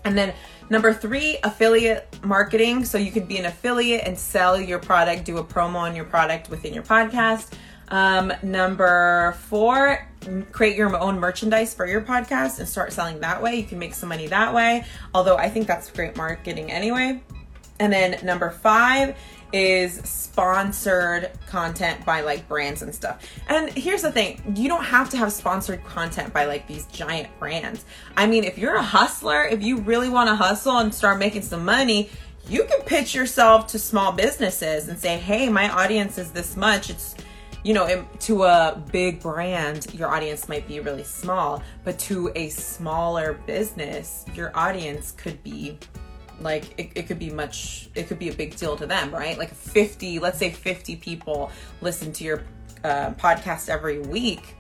And 0.04 0.18
then 0.18 0.34
Number 0.70 0.94
three, 0.94 1.38
affiliate 1.44 2.20
marketing. 2.24 2.84
So 2.86 2.98
you 2.98 3.12
could 3.12 3.28
be 3.28 3.38
an 3.38 3.46
affiliate 3.46 4.06
and 4.06 4.18
sell 4.18 4.60
your 4.60 4.80
product, 4.80 5.26
do 5.26 5.38
a 5.38 5.44
promo 5.44 5.76
on 5.76 5.96
your 5.96 6.06
product 6.06 6.50
within 6.50 6.74
your 6.74 6.84
podcast. 6.84 7.54
Um, 7.90 8.34
number 8.44 9.38
four, 9.48 10.06
create 10.52 10.76
your 10.76 10.96
own 10.98 11.20
merchandise 11.20 11.74
for 11.74 11.86
your 11.86 12.02
podcast 12.02 12.60
and 12.60 12.68
start 12.68 12.92
selling 12.92 13.22
that 13.22 13.42
way. 13.42 13.56
You 13.56 13.64
can 13.64 13.80
make 13.80 13.94
some 13.94 14.10
money 14.10 14.28
that 14.28 14.54
way. 14.54 14.86
Although 15.14 15.38
I 15.38 15.50
think 15.50 15.68
that's 15.68 15.90
great 15.90 16.18
marketing 16.18 16.72
anyway. 16.72 17.22
And 17.80 17.94
then 17.94 18.20
number 18.26 18.50
five 18.50 19.16
is 19.54 19.96
sponsored 20.04 21.32
content 21.48 22.06
by 22.06 22.22
like 22.22 22.48
brands 22.48 22.82
and 22.82 22.94
stuff. 22.94 23.26
And 23.48 23.70
here's 23.70 24.02
the 24.02 24.12
thing 24.12 24.42
you 24.56 24.68
don't 24.68 24.84
have 24.84 25.10
to 25.12 25.18
have 25.18 25.32
sponsored 25.32 25.84
content 25.86 26.34
by 26.34 26.46
like 26.46 26.68
these 26.68 26.86
giant 26.88 27.30
brands. 27.40 27.86
I 28.16 28.28
mean, 28.28 28.44
if 28.44 28.58
you're 28.58 28.76
a 28.76 28.84
hustler, 28.84 29.46
if 29.46 29.64
you 29.64 29.78
really 29.78 30.10
want 30.10 30.30
to 30.30 30.36
hustle 30.36 30.78
and 30.78 30.94
start 30.94 31.20
making 31.20 31.44
some 31.44 31.64
money, 31.64 32.10
you 32.50 32.64
can 32.66 32.82
pitch 32.82 33.14
yourself 33.14 33.68
to 33.68 33.80
small 33.80 34.12
businesses 34.12 34.88
and 34.88 34.98
say, 34.98 35.18
hey, 35.18 35.50
my 35.50 35.70
audience 35.70 36.18
is 36.18 36.32
this 36.32 36.56
much. 36.56 36.90
It's 36.90 37.16
you 37.64 37.74
know, 37.74 38.08
to 38.20 38.44
a 38.44 38.82
big 38.94 39.20
brand, 39.20 39.94
your 39.94 40.08
audience 40.08 40.48
might 40.48 40.66
be 40.70 40.80
really 40.80 41.04
small, 41.04 41.62
but 41.84 42.00
to 42.00 42.32
a 42.36 42.48
smaller 42.48 43.42
business, 43.46 44.24
your 44.34 44.56
audience 44.56 45.12
could 45.12 45.44
be 45.44 45.78
like 46.42 46.78
it, 46.78 46.92
it 46.96 47.08
could 47.08 47.20
be 47.20 47.30
much 47.30 47.90
it 47.96 48.08
could 48.08 48.20
be 48.20 48.30
a 48.30 48.34
big 48.34 48.56
deal 48.56 48.76
to 48.78 48.86
them 48.86 49.14
right? 49.14 49.38
Like 49.38 49.54
50 49.54 50.20
let's 50.20 50.38
say 50.38 50.52
50 50.52 50.96
people 50.98 51.52
listen 51.82 52.12
to 52.14 52.24
your 52.24 52.44
uh, 52.84 53.12
podcast 53.12 53.70
every 53.70 54.00
week. 54.00 54.56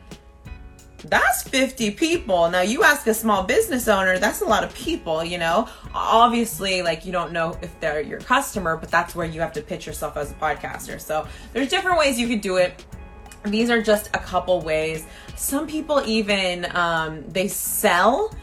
That's 1.05 1.43
50 1.43 1.91
people. 1.91 2.49
Now 2.49 2.61
you 2.61 2.83
ask 2.83 3.05
a 3.05 3.13
small 3.13 3.43
business 3.43 3.87
owner 3.87 4.17
that's 4.17 4.41
a 4.41 4.45
lot 4.45 4.63
of 4.63 4.73
people 4.73 5.23
you 5.23 5.37
know? 5.37 5.69
Obviously 5.93 6.81
like 6.81 7.05
you 7.05 7.11
don't 7.11 7.31
know 7.31 7.57
if 7.61 7.79
they're 7.79 8.01
your 8.01 8.19
customer 8.19 8.77
but 8.77 8.89
that's 8.89 9.15
where 9.15 9.27
you 9.27 9.41
have 9.41 9.53
to 9.53 9.61
pitch 9.61 9.85
yourself 9.85 10.17
as 10.17 10.31
a 10.31 10.35
podcaster. 10.35 10.99
So 10.99 11.27
there's 11.53 11.69
different 11.69 11.99
ways 11.99 12.19
you 12.19 12.27
could 12.27 12.41
do 12.41 12.57
it. 12.57 12.85
These 13.45 13.69
are 13.69 13.81
just 13.81 14.07
a 14.07 14.19
couple 14.19 14.61
ways. 14.61 15.05
Some 15.35 15.67
people 15.67 16.01
even 16.05 16.65
um, 16.75 17.23
they 17.29 17.47
sell 17.47 18.33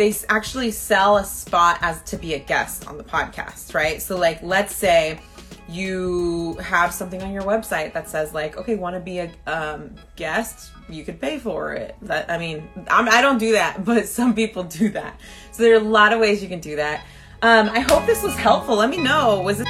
they 0.00 0.14
actually 0.30 0.70
sell 0.70 1.18
a 1.18 1.24
spot 1.24 1.76
as 1.82 2.00
to 2.04 2.16
be 2.16 2.32
a 2.32 2.38
guest 2.38 2.88
on 2.88 2.96
the 2.96 3.04
podcast, 3.04 3.74
right? 3.74 4.00
So 4.00 4.16
like 4.16 4.42
let's 4.42 4.74
say 4.74 5.20
you 5.68 6.54
have 6.54 6.94
something 6.94 7.22
on 7.22 7.32
your 7.32 7.42
website 7.42 7.92
that 7.92 8.08
says 8.08 8.32
like, 8.32 8.56
okay, 8.56 8.76
want 8.76 8.96
to 8.96 9.00
be 9.00 9.18
a 9.18 9.30
um, 9.46 9.94
guest? 10.16 10.72
You 10.88 11.04
could 11.04 11.20
pay 11.20 11.38
for 11.38 11.74
it. 11.74 11.96
That 12.00 12.30
I 12.30 12.38
mean, 12.38 12.66
I'm, 12.90 13.10
I 13.10 13.20
do 13.20 13.28
not 13.28 13.38
do 13.38 13.52
that, 13.52 13.84
but 13.84 14.08
some 14.08 14.34
people 14.34 14.62
do 14.62 14.88
that. 14.88 15.20
So 15.52 15.62
there 15.62 15.74
are 15.74 15.80
a 15.80 15.84
lot 15.84 16.14
of 16.14 16.20
ways 16.20 16.42
you 16.42 16.48
can 16.48 16.60
do 16.60 16.76
that. 16.76 17.04
Um, 17.42 17.68
I 17.68 17.80
hope 17.80 18.06
this 18.06 18.22
was 18.22 18.34
helpful. 18.36 18.76
Let 18.76 18.88
me 18.88 19.02
know. 19.02 19.42
Was 19.42 19.60
it? 19.60 19.68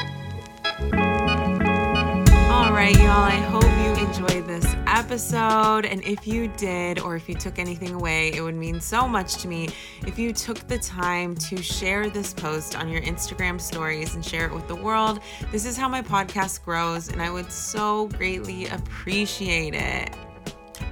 All 2.52 2.72
right, 2.72 2.96
y'all. 2.96 3.24
I 3.24 3.40
hope 3.50 3.64
you 3.64 4.06
enjoyed 4.06 4.46
this 4.46 4.79
episode. 5.00 5.86
And 5.86 6.04
if 6.04 6.26
you 6.26 6.48
did, 6.58 7.00
or 7.00 7.16
if 7.16 7.26
you 7.26 7.34
took 7.34 7.58
anything 7.58 7.94
away, 7.94 8.34
it 8.34 8.42
would 8.42 8.54
mean 8.54 8.82
so 8.82 9.08
much 9.08 9.36
to 9.36 9.48
me 9.48 9.70
if 10.06 10.18
you 10.18 10.30
took 10.30 10.58
the 10.68 10.76
time 10.78 11.34
to 11.36 11.62
share 11.62 12.10
this 12.10 12.34
post 12.34 12.76
on 12.76 12.86
your 12.90 13.00
Instagram 13.00 13.58
stories 13.58 14.14
and 14.14 14.22
share 14.22 14.44
it 14.44 14.52
with 14.52 14.68
the 14.68 14.74
world. 14.74 15.20
This 15.50 15.64
is 15.64 15.74
how 15.74 15.88
my 15.88 16.02
podcast 16.02 16.62
grows, 16.64 17.08
and 17.08 17.22
I 17.22 17.30
would 17.30 17.50
so 17.50 18.08
greatly 18.08 18.66
appreciate 18.66 19.74
it. 19.74 20.14